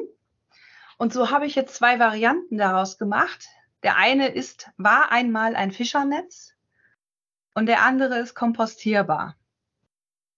Und 0.98 1.12
so 1.12 1.32
habe 1.32 1.46
ich 1.46 1.56
jetzt 1.56 1.76
zwei 1.76 2.00
Varianten 2.00 2.58
daraus 2.58 2.98
gemacht. 2.98 3.48
Der 3.82 3.98
eine 3.98 4.30
ist, 4.30 4.70
war 4.78 5.12
einmal 5.12 5.56
ein 5.56 5.72
Fischernetz 5.72 6.54
und 7.54 7.66
der 7.66 7.82
andere 7.84 8.20
ist 8.20 8.36
kompostierbar. 8.36 9.36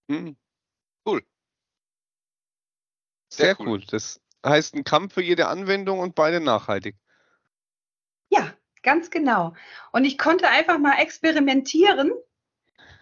Mhm. 0.08 0.36
Cool. 1.04 1.22
Sehr, 3.28 3.46
Sehr 3.46 3.60
cool. 3.60 3.68
cool. 3.68 3.84
Das 3.86 4.20
heißt 4.48 4.74
ein 4.74 4.84
Kampf 4.84 5.14
für 5.14 5.22
jede 5.22 5.48
Anwendung 5.48 6.00
und 6.00 6.14
beide 6.14 6.40
nachhaltig. 6.40 6.96
Ja, 8.28 8.52
ganz 8.82 9.10
genau. 9.10 9.54
Und 9.92 10.04
ich 10.04 10.18
konnte 10.18 10.48
einfach 10.48 10.78
mal 10.78 10.98
experimentieren, 10.98 12.12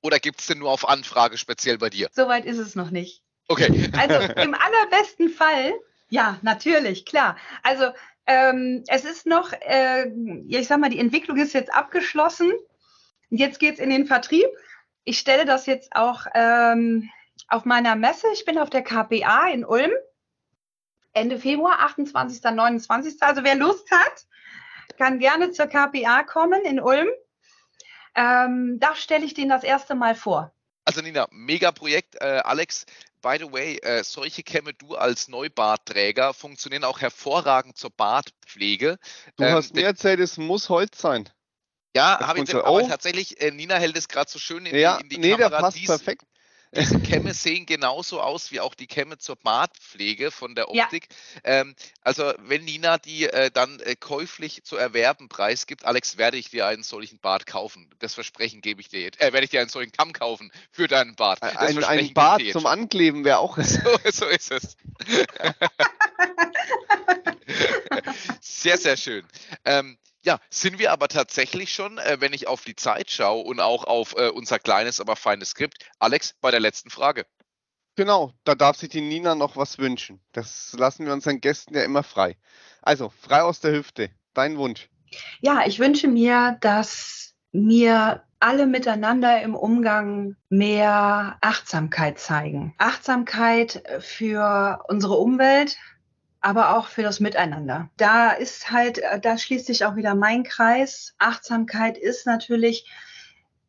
oder 0.00 0.18
gibt 0.18 0.40
es 0.40 0.46
den 0.46 0.60
nur 0.60 0.70
auf 0.70 0.88
Anfrage 0.88 1.36
speziell 1.36 1.76
bei 1.78 1.90
dir? 1.90 2.08
Soweit 2.12 2.46
ist 2.46 2.58
es 2.58 2.74
noch 2.74 2.90
nicht. 2.90 3.22
Okay. 3.48 3.90
Also 3.96 4.32
im 4.40 4.54
allerbesten 4.54 5.30
Fall, 5.30 5.74
ja, 6.08 6.38
natürlich, 6.42 7.06
klar. 7.06 7.36
Also 7.62 7.86
ähm, 8.26 8.84
es 8.88 9.04
ist 9.04 9.26
noch, 9.26 9.52
äh, 9.52 10.06
ich 10.46 10.68
sag 10.68 10.78
mal, 10.80 10.90
die 10.90 10.98
Entwicklung 10.98 11.38
ist 11.38 11.54
jetzt 11.54 11.72
abgeschlossen. 11.72 12.52
Jetzt 13.30 13.58
geht 13.58 13.74
es 13.74 13.80
in 13.80 13.90
den 13.90 14.06
Vertrieb 14.06 14.46
ich 15.08 15.18
stelle 15.18 15.46
das 15.46 15.64
jetzt 15.64 15.96
auch 15.96 16.26
ähm, 16.34 17.08
auf 17.48 17.64
meiner 17.64 17.96
Messe. 17.96 18.26
Ich 18.34 18.44
bin 18.44 18.58
auf 18.58 18.68
der 18.68 18.82
KPA 18.82 19.48
in 19.48 19.64
Ulm. 19.64 19.90
Ende 21.14 21.38
Februar, 21.38 21.80
28. 21.80 22.42
29. 22.42 23.22
Also 23.22 23.42
wer 23.42 23.54
Lust 23.54 23.90
hat, 23.90 24.26
kann 24.98 25.18
gerne 25.18 25.50
zur 25.52 25.66
KPA 25.66 26.24
kommen 26.24 26.62
in 26.66 26.78
Ulm. 26.78 27.08
Ähm, 28.14 28.76
da 28.80 28.94
stelle 28.94 29.24
ich 29.24 29.32
den 29.32 29.48
das 29.48 29.64
erste 29.64 29.94
Mal 29.94 30.14
vor. 30.14 30.52
Also 30.84 31.00
Nina, 31.00 31.26
mega 31.30 31.72
Projekt. 31.72 32.16
Äh, 32.20 32.42
Alex, 32.44 32.84
by 33.20 33.36
the 33.38 33.52
way, 33.52 33.78
äh, 33.78 34.02
solche 34.04 34.42
Kämme 34.42 34.74
du 34.74 34.94
als 34.94 35.28
Neubartträger 35.28 36.34
funktionieren 36.34 36.84
auch 36.84 37.00
hervorragend 37.00 37.76
zur 37.76 37.90
Bartpflege. 37.90 38.98
Du 39.36 39.44
ähm, 39.44 39.54
hast 39.54 39.74
mir 39.74 39.84
erzählt, 39.84 40.20
es 40.20 40.36
muss 40.36 40.68
Holz 40.68 41.00
sein. 41.00 41.28
Ja, 41.96 42.20
habe 42.20 42.40
ich 42.40 42.54
aber 42.54 42.86
tatsächlich, 42.86 43.40
äh, 43.40 43.50
Nina 43.50 43.76
hält 43.76 43.96
es 43.96 44.08
gerade 44.08 44.30
so 44.30 44.38
schön 44.38 44.66
in 44.66 44.76
ja, 44.76 44.98
die, 44.98 45.02
in 45.04 45.08
die 45.08 45.18
nee, 45.18 45.30
Kamera. 45.32 45.48
Der 45.48 45.56
passt 45.58 45.76
Dies, 45.76 45.86
perfekt. 45.86 46.24
Diese 46.74 47.00
Kämme 47.00 47.34
sehen 47.34 47.66
genauso 47.66 48.20
aus 48.20 48.50
wie 48.50 48.60
auch 48.60 48.74
die 48.74 48.86
Kämme 48.86 49.18
zur 49.18 49.36
Bartpflege 49.36 50.30
von 50.30 50.54
der 50.54 50.68
Optik. 50.68 51.08
Ja. 51.44 51.60
Ähm, 51.60 51.74
also 52.02 52.32
wenn 52.38 52.64
Nina 52.64 52.98
die 52.98 53.24
äh, 53.24 53.50
dann 53.50 53.80
äh, 53.80 53.96
käuflich 53.96 54.64
zu 54.64 54.76
erwerben 54.76 55.28
preisgibt, 55.28 55.84
Alex, 55.84 56.18
werde 56.18 56.36
ich 56.36 56.50
dir 56.50 56.66
einen 56.66 56.82
solchen 56.82 57.18
Bart 57.18 57.46
kaufen. 57.46 57.88
Das 57.98 58.14
Versprechen 58.14 58.60
gebe 58.60 58.80
ich 58.80 58.88
dir 58.88 59.00
jetzt. 59.00 59.20
Äh, 59.20 59.32
werde 59.32 59.44
ich 59.44 59.50
dir 59.50 59.60
einen 59.60 59.70
solchen 59.70 59.92
Kamm 59.92 60.12
kaufen 60.12 60.50
für 60.70 60.88
deinen 60.88 61.14
Bart. 61.16 61.42
Das 61.42 61.56
ein, 61.56 61.84
ein 61.84 62.14
Bart 62.14 62.42
zum 62.52 62.66
Ankleben 62.66 63.24
wäre 63.24 63.38
auch. 63.38 63.58
So, 63.58 63.98
so 64.10 64.26
ist 64.26 64.50
es. 64.50 64.76
sehr, 68.40 68.78
sehr 68.78 68.96
schön. 68.96 69.24
Ähm, 69.64 69.98
ja, 70.28 70.38
sind 70.50 70.78
wir 70.78 70.92
aber 70.92 71.08
tatsächlich 71.08 71.72
schon, 71.72 71.96
äh, 71.96 72.18
wenn 72.20 72.34
ich 72.34 72.48
auf 72.48 72.62
die 72.62 72.76
Zeit 72.76 73.10
schaue 73.10 73.44
und 73.44 73.60
auch 73.60 73.84
auf 73.84 74.14
äh, 74.14 74.28
unser 74.28 74.58
kleines, 74.58 75.00
aber 75.00 75.16
feines 75.16 75.50
Skript. 75.50 75.88
Alex, 75.98 76.34
bei 76.42 76.50
der 76.50 76.60
letzten 76.60 76.90
Frage. 76.90 77.24
Genau, 77.96 78.34
da 78.44 78.54
darf 78.54 78.76
sich 78.76 78.90
die 78.90 79.00
Nina 79.00 79.34
noch 79.34 79.56
was 79.56 79.78
wünschen. 79.78 80.20
Das 80.32 80.76
lassen 80.78 81.06
wir 81.06 81.14
unseren 81.14 81.40
Gästen 81.40 81.74
ja 81.74 81.82
immer 81.82 82.02
frei. 82.02 82.36
Also, 82.82 83.10
frei 83.22 83.40
aus 83.40 83.60
der 83.60 83.72
Hüfte. 83.72 84.10
Dein 84.34 84.58
Wunsch. 84.58 84.90
Ja, 85.40 85.66
ich 85.66 85.78
wünsche 85.78 86.08
mir, 86.08 86.58
dass 86.60 87.32
mir 87.50 88.22
alle 88.38 88.66
miteinander 88.66 89.40
im 89.40 89.54
Umgang 89.54 90.36
mehr 90.50 91.38
Achtsamkeit 91.40 92.18
zeigen. 92.18 92.74
Achtsamkeit 92.76 93.82
für 94.00 94.84
unsere 94.88 95.14
Umwelt, 95.14 95.78
aber 96.40 96.76
auch 96.76 96.86
für 96.88 97.02
das 97.02 97.20
Miteinander. 97.20 97.90
Da 97.96 98.30
ist 98.30 98.70
halt, 98.70 98.98
äh, 98.98 99.20
da 99.20 99.38
schließt 99.38 99.66
sich 99.66 99.84
auch 99.84 99.96
wieder 99.96 100.14
mein 100.14 100.44
Kreis. 100.44 101.14
Achtsamkeit 101.18 101.98
ist 101.98 102.26
natürlich, 102.26 102.90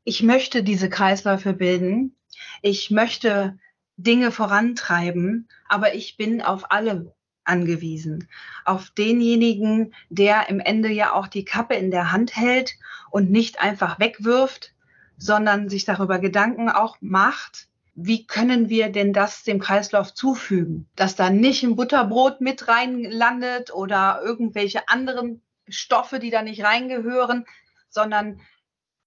ich 0.04 0.24
möchte 0.24 0.64
diese 0.64 0.90
Kreisläufe 0.90 1.54
bilden. 1.54 2.16
Ich 2.62 2.92
möchte 2.92 3.58
Dinge 3.98 4.32
vorantreiben, 4.32 5.48
aber 5.68 5.94
ich 5.94 6.16
bin 6.18 6.42
auf 6.42 6.72
alle 6.72 7.14
angewiesen. 7.44 8.28
Auf 8.66 8.92
denjenigen, 8.92 9.94
der 10.10 10.50
im 10.50 10.60
Ende 10.60 10.90
ja 10.90 11.14
auch 11.14 11.28
die 11.28 11.46
Kappe 11.46 11.74
in 11.76 11.92
der 11.92 12.12
Hand 12.12 12.36
hält 12.36 12.76
und 13.10 13.32
nicht 13.32 13.60
einfach 13.60 14.00
wegwirft, 14.00 14.74
sondern 15.18 15.68
sich 15.68 15.84
darüber 15.84 16.20
Gedanken 16.20 16.70
auch 16.70 16.98
macht, 17.02 17.69
wie 18.02 18.26
können 18.26 18.70
wir 18.70 18.90
denn 18.92 19.12
das 19.12 19.44
dem 19.44 19.60
Kreislauf 19.60 20.14
zufügen, 20.14 20.88
dass 20.96 21.16
da 21.16 21.30
nicht 21.30 21.64
ein 21.64 21.76
Butterbrot 21.76 22.40
mit 22.40 22.68
reinlandet 22.68 23.74
oder 23.74 24.22
irgendwelche 24.24 24.88
anderen 24.88 25.42
Stoffe, 25.68 26.20
die 26.20 26.30
da 26.30 26.42
nicht 26.42 26.64
reingehören, 26.64 27.46
sondern 27.90 28.40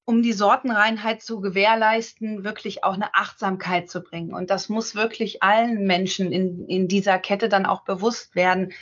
um 0.05 0.22
die 0.22 0.34
Sortenreinheit 0.34 1.22
zu 1.22 1.40
gewährleisten, 1.40 2.45
wirklich 2.45 2.84
auch 2.84 2.95
eine 2.95 3.14
Achtsamkeit 3.14 3.88
zu 3.88 4.03
bringen. 4.03 4.34
Und 4.34 4.51
das 4.51 4.68
muss 4.68 4.95
wirklich 4.95 5.43
allen 5.43 5.86
Menschen 5.86 6.30
in, 6.30 6.66
in 6.66 6.86
dieser 6.86 7.18
Kette 7.18 7.49
dann 7.49 7.66
auch 7.66 7.84
bewusst 7.84 8.34
werden, 8.34 8.72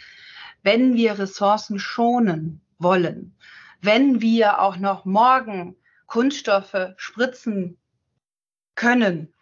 wenn 0.62 0.94
wir 0.94 1.18
Ressourcen 1.18 1.78
schonen 1.78 2.62
wollen, 2.78 3.36
wenn 3.80 4.20
wir 4.20 4.60
auch 4.60 4.76
noch 4.76 5.04
morgen 5.04 5.76
Kunststoffe 6.06 6.94
spritzen 6.96 7.78
können, 8.74 9.32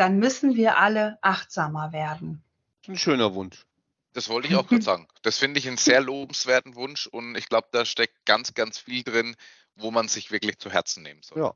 dann 0.00 0.18
müssen 0.18 0.56
wir 0.56 0.78
alle 0.78 1.18
achtsamer 1.20 1.92
werden. 1.92 2.42
Ein 2.88 2.96
schöner 2.96 3.34
Wunsch. 3.34 3.66
Das 4.14 4.30
wollte 4.30 4.48
ich 4.48 4.56
auch 4.56 4.66
kurz 4.66 4.86
sagen. 4.86 5.06
Das 5.20 5.36
finde 5.36 5.60
ich 5.60 5.68
einen 5.68 5.76
sehr 5.76 6.00
lobenswerten 6.00 6.74
Wunsch 6.74 7.06
und 7.06 7.36
ich 7.36 7.50
glaube, 7.50 7.68
da 7.70 7.84
steckt 7.84 8.24
ganz, 8.24 8.54
ganz 8.54 8.78
viel 8.78 9.02
drin, 9.04 9.36
wo 9.76 9.90
man 9.90 10.08
sich 10.08 10.32
wirklich 10.32 10.58
zu 10.58 10.70
Herzen 10.70 11.02
nehmen 11.02 11.20
soll. 11.22 11.42
Ja. 11.42 11.54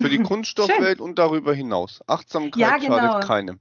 Für 0.00 0.10
die 0.10 0.18
Kunststoffwelt 0.24 1.00
und 1.00 1.20
darüber 1.20 1.54
hinaus. 1.54 2.00
Achtsamkeit 2.08 2.60
ja, 2.60 2.76
genau. 2.78 2.98
schadet 2.98 3.28
keinem. 3.28 3.60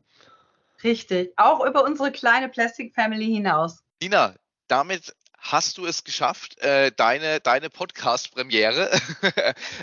Richtig. 0.84 1.32
Auch 1.38 1.64
über 1.64 1.84
unsere 1.84 2.12
kleine 2.12 2.50
Plastic 2.50 2.96
Family 2.96 3.28
hinaus. 3.28 3.84
Dina, 4.02 4.34
damit 4.68 5.16
hast 5.42 5.80
du 5.80 5.88
es 5.88 6.04
geschafft, 6.04 6.60
äh, 6.60 6.92
deine, 6.96 7.42
deine 7.42 7.70
Podcast-Premiere. 7.70 8.90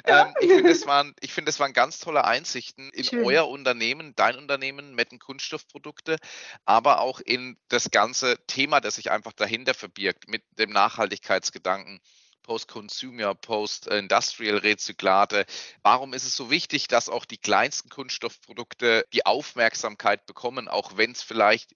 Ähm, 0.04 0.34
ich 0.40 0.48
finde, 0.48 0.70
das, 0.70 0.86
waren, 0.86 1.14
find, 1.22 1.48
das 1.48 1.60
waren 1.60 1.72
ganz 1.72 1.98
tolle 1.98 2.24
Einsichten 2.24 2.90
in 2.90 3.04
Schön. 3.04 3.24
euer 3.24 3.48
Unternehmen, 3.48 4.14
dein 4.16 4.36
Unternehmen, 4.36 4.94
Metten 4.94 5.18
Kunststoffprodukte, 5.18 6.16
aber 6.64 7.00
auch 7.00 7.20
in 7.20 7.58
das 7.68 7.90
ganze 7.90 8.38
Thema, 8.46 8.80
das 8.80 8.94
sich 8.94 9.10
einfach 9.10 9.32
dahinter 9.32 9.74
verbirgt, 9.74 10.28
mit 10.28 10.42
dem 10.58 10.70
Nachhaltigkeitsgedanken. 10.70 12.00
Post-Consumer, 12.42 13.34
Post-Industrial-Rezyklate. 13.34 15.44
Warum 15.82 16.14
ist 16.14 16.24
es 16.24 16.34
so 16.34 16.50
wichtig, 16.50 16.88
dass 16.88 17.10
auch 17.10 17.26
die 17.26 17.38
kleinsten 17.38 17.90
Kunststoffprodukte 17.90 19.04
die 19.12 19.26
Aufmerksamkeit 19.26 20.24
bekommen, 20.24 20.68
auch 20.68 20.96
wenn 20.96 21.12
es 21.12 21.22
vielleicht 21.22 21.74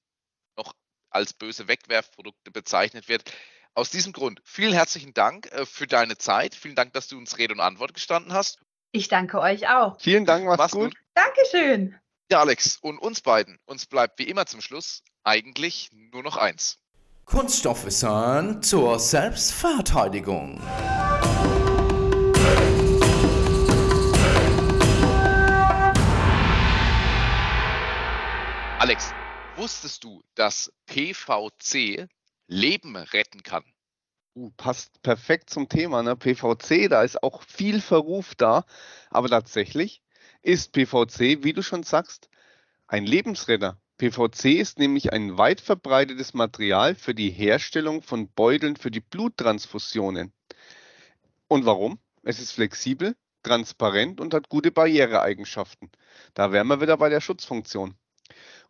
noch 0.56 0.74
als 1.10 1.34
böse 1.34 1.68
Wegwerfprodukte 1.68 2.50
bezeichnet 2.50 3.08
wird? 3.08 3.30
Aus 3.74 3.88
diesem 3.88 4.12
Grund 4.12 4.42
vielen 4.44 4.74
herzlichen 4.74 5.14
Dank 5.14 5.50
äh, 5.52 5.64
für 5.64 5.86
deine 5.86 6.18
Zeit. 6.18 6.54
Vielen 6.54 6.74
Dank, 6.74 6.92
dass 6.92 7.08
du 7.08 7.16
uns 7.16 7.38
Rede 7.38 7.54
und 7.54 7.60
Antwort 7.60 7.94
gestanden 7.94 8.34
hast. 8.34 8.58
Ich 8.90 9.08
danke 9.08 9.40
euch 9.40 9.66
auch. 9.68 9.98
Vielen 9.98 10.26
Dank, 10.26 10.44
mach's, 10.44 10.58
mach's 10.58 10.72
gut. 10.72 10.94
gut. 10.94 10.96
Dankeschön. 11.14 11.98
Ja, 12.30 12.40
Alex, 12.40 12.76
und 12.82 12.98
uns 12.98 13.22
beiden, 13.22 13.58
uns 13.64 13.86
bleibt 13.86 14.18
wie 14.18 14.24
immer 14.24 14.44
zum 14.44 14.60
Schluss 14.60 15.02
eigentlich 15.24 15.88
nur 15.92 16.22
noch 16.22 16.36
eins. 16.36 16.80
Kunststoffwissen 17.24 18.62
zur 18.62 18.98
Selbstverteidigung. 18.98 20.60
Alex, 28.78 29.14
wusstest 29.56 30.04
du, 30.04 30.22
dass 30.34 30.70
PVC 30.84 32.06
Leben 32.52 32.96
retten 32.96 33.42
kann. 33.42 33.64
Uh, 34.34 34.50
passt 34.56 35.02
perfekt 35.02 35.50
zum 35.50 35.68
Thema, 35.68 36.02
ne? 36.02 36.16
PVC, 36.16 36.88
da 36.88 37.02
ist 37.02 37.22
auch 37.22 37.42
viel 37.42 37.80
Verruf 37.80 38.34
da, 38.34 38.64
aber 39.10 39.28
tatsächlich 39.28 40.02
ist 40.42 40.72
PVC, 40.72 41.42
wie 41.44 41.52
du 41.52 41.62
schon 41.62 41.82
sagst, 41.82 42.28
ein 42.86 43.06
Lebensretter. 43.06 43.80
PVC 43.98 44.58
ist 44.58 44.78
nämlich 44.78 45.12
ein 45.12 45.38
weit 45.38 45.60
verbreitetes 45.60 46.34
Material 46.34 46.94
für 46.94 47.14
die 47.14 47.30
Herstellung 47.30 48.02
von 48.02 48.30
Beuteln 48.32 48.76
für 48.76 48.90
die 48.90 49.00
Bluttransfusionen. 49.00 50.32
Und 51.48 51.66
warum? 51.66 51.98
Es 52.22 52.38
ist 52.38 52.52
flexibel, 52.52 53.16
transparent 53.42 54.20
und 54.20 54.34
hat 54.34 54.48
gute 54.48 54.72
Barriereeigenschaften. 54.72 55.90
Da 56.34 56.52
wären 56.52 56.68
wir 56.68 56.80
wieder 56.80 56.96
bei 56.96 57.08
der 57.08 57.20
Schutzfunktion. 57.20 57.96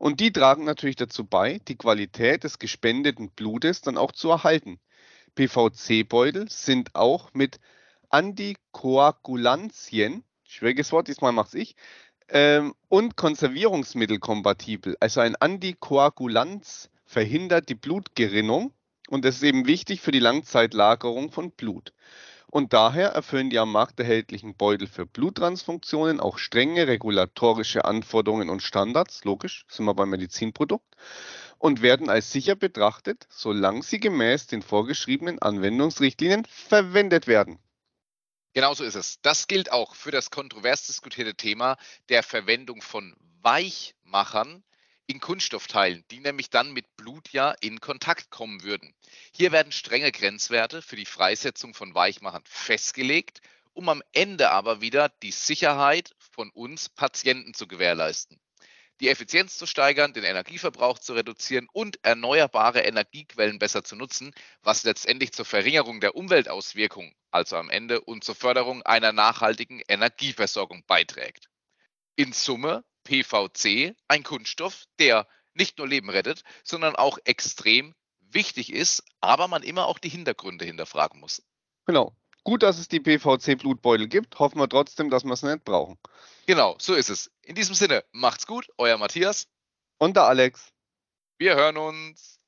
Und 0.03 0.19
die 0.19 0.33
tragen 0.33 0.65
natürlich 0.65 0.97
dazu 0.97 1.25
bei, 1.25 1.61
die 1.69 1.77
Qualität 1.77 2.43
des 2.43 2.59
gespendeten 2.59 3.31
Blutes 3.31 3.83
dann 3.83 3.97
auch 3.97 4.11
zu 4.11 4.31
erhalten. 4.31 4.81
PVC-Beutel 5.37 6.51
sind 6.51 6.97
auch 6.97 7.33
mit 7.35 7.61
Antikoagulantien, 8.09 10.25
schwieriges 10.43 10.91
Wort, 10.91 11.07
diesmal 11.07 11.31
mache 11.31 11.57
ich, 11.57 11.77
ähm, 12.31 12.75
und 12.89 13.17
konservierungsmittelkompatibel. 13.17 14.97
Also 14.99 15.21
ein 15.21 15.37
Antikoagulanz 15.37 16.91
verhindert 17.05 17.69
die 17.69 17.77
Blutgerinnung 17.77 18.73
und 19.07 19.25
das 19.25 19.37
ist 19.37 19.45
eben 19.45 19.69
wichtig 19.69 20.01
für 20.01 20.11
die 20.11 20.19
Langzeitlagerung 20.19 21.31
von 21.31 21.53
Blut. 21.53 21.93
Und 22.53 22.75
daher 22.75 23.09
erfüllen 23.13 23.49
die 23.49 23.59
am 23.59 23.73
Markt 23.73 23.99
erhältlichen 23.99 24.55
Beutel 24.55 24.87
für 24.87 25.07
Bluttransfunktionen 25.07 26.21
auch 26.21 26.37
strenge 26.37 26.87
regulatorische 26.87 27.87
Anforderungen 27.87 28.51
und 28.51 28.63
Standards, 28.63 29.25
logisch, 29.25 29.65
sind 29.69 29.87
wir 29.87 29.95
beim 29.95 30.11
Medizinprodukt, 30.11 30.85
und 31.57 31.81
werden 31.81 32.11
als 32.11 32.31
sicher 32.31 32.55
betrachtet, 32.55 33.27
solange 33.31 33.83
sie 33.83 34.01
gemäß 34.01 34.49
den 34.49 34.61
vorgeschriebenen 34.61 35.41
Anwendungsrichtlinien 35.41 36.45
verwendet 36.45 37.27
werden. 37.27 37.59
Genauso 38.53 38.85
ist 38.85 38.97
es. 38.97 39.19
Das 39.23 39.47
gilt 39.47 39.73
auch 39.73 39.95
für 39.95 40.11
das 40.11 40.31
kontrovers 40.31 40.87
diskutierte 40.87 41.35
Thema 41.35 41.79
der 42.11 42.23
Verwendung 42.23 42.83
von 42.83 43.17
Weichmachern 43.41 44.63
in 45.07 45.21
Kunststoffteilen, 45.21 46.05
die 46.11 46.21
nämlich 46.21 46.51
dann 46.51 46.73
mit 46.73 46.97
Blut 46.97 47.31
ja 47.33 47.53
in 47.61 47.81
Kontakt 47.81 48.31
kommen 48.31 48.63
würden. 48.63 48.95
Hier 49.33 49.53
werden 49.53 49.73
strenge 49.73 50.13
Grenzwerte 50.13 50.83
für 50.83 50.97
die 50.97 51.07
Freisetzung 51.07 51.75
von 51.75 51.95
Weichmachern 51.95 52.45
festgelegt, 52.47 53.41
um 53.73 53.89
am 53.89 54.03
Ende 54.13 54.51
aber 54.51 54.81
wieder 54.81 55.09
die 55.23 55.33
Sicherheit 55.33 56.15
von 56.19 56.51
uns 56.51 56.89
Patienten 56.89 57.55
zu 57.55 57.67
gewährleisten 57.67 58.41
die 59.03 59.09
Effizienz 59.09 59.59
zu 59.59 59.67
steigern, 59.67 60.13
den 60.13 60.23
Energieverbrauch 60.23 60.97
zu 60.97 61.15
reduzieren 61.15 61.67
und 61.73 61.99
erneuerbare 62.05 62.83
Energiequellen 62.83 63.59
besser 63.59 63.83
zu 63.83 63.97
nutzen, 63.97 64.33
was 64.63 64.85
letztendlich 64.85 65.33
zur 65.33 65.45
Verringerung 65.45 66.01
der 66.01 66.15
Umweltauswirkungen, 66.15 67.13
also 67.33 67.57
am 67.57 67.69
Ende, 67.69 68.01
und 68.01 68.23
zur 68.23 68.37
Förderung 68.37 68.83
einer 68.83 69.11
nachhaltigen 69.11 69.83
Energieversorgung 69.89 70.85
beiträgt. 70.87 71.49
In 72.15 72.33
Summe 72.33 72.85
PVC, 73.05 73.95
ein 74.09 74.23
Kunststoff, 74.23 74.85
der 74.99 75.27
nicht 75.55 75.79
nur 75.79 75.89
Leben 75.89 76.11
rettet, 76.11 76.43
sondern 76.65 76.97
auch 76.97 77.19
extrem 77.25 77.95
wichtig 78.21 78.73
ist, 78.73 79.05
aber 79.21 79.49
man 79.49 79.63
immer 79.63 79.87
auch 79.87 79.99
die 79.99 80.09
Hintergründe 80.09 80.65
hinterfragen 80.65 81.21
muss. 81.21 81.43
Genau. 81.87 82.17
Gut, 82.45 82.65
dass 82.65 82.79
es 82.79 82.89
die 82.89 82.99
PVC-Blutbeutel 82.99 84.09
gibt. 84.09 84.39
Hoffen 84.41 84.59
wir 84.59 84.69
trotzdem, 84.69 85.11
dass 85.11 85.25
wir 85.25 85.33
es 85.33 85.43
nicht 85.43 85.65
brauchen. 85.65 85.99
Genau, 86.47 86.77
so 86.81 86.95
ist 86.95 87.09
es. 87.09 87.31
In 87.43 87.55
diesem 87.55 87.75
Sinne, 87.75 88.05
macht's 88.11 88.47
gut, 88.47 88.69
euer 88.79 88.99
Matthias. 88.99 89.47
Und 89.99 90.17
der 90.17 90.25
Alex. 90.25 90.73
Wir 91.39 91.55
hören 91.55 91.77
uns. 91.77 92.41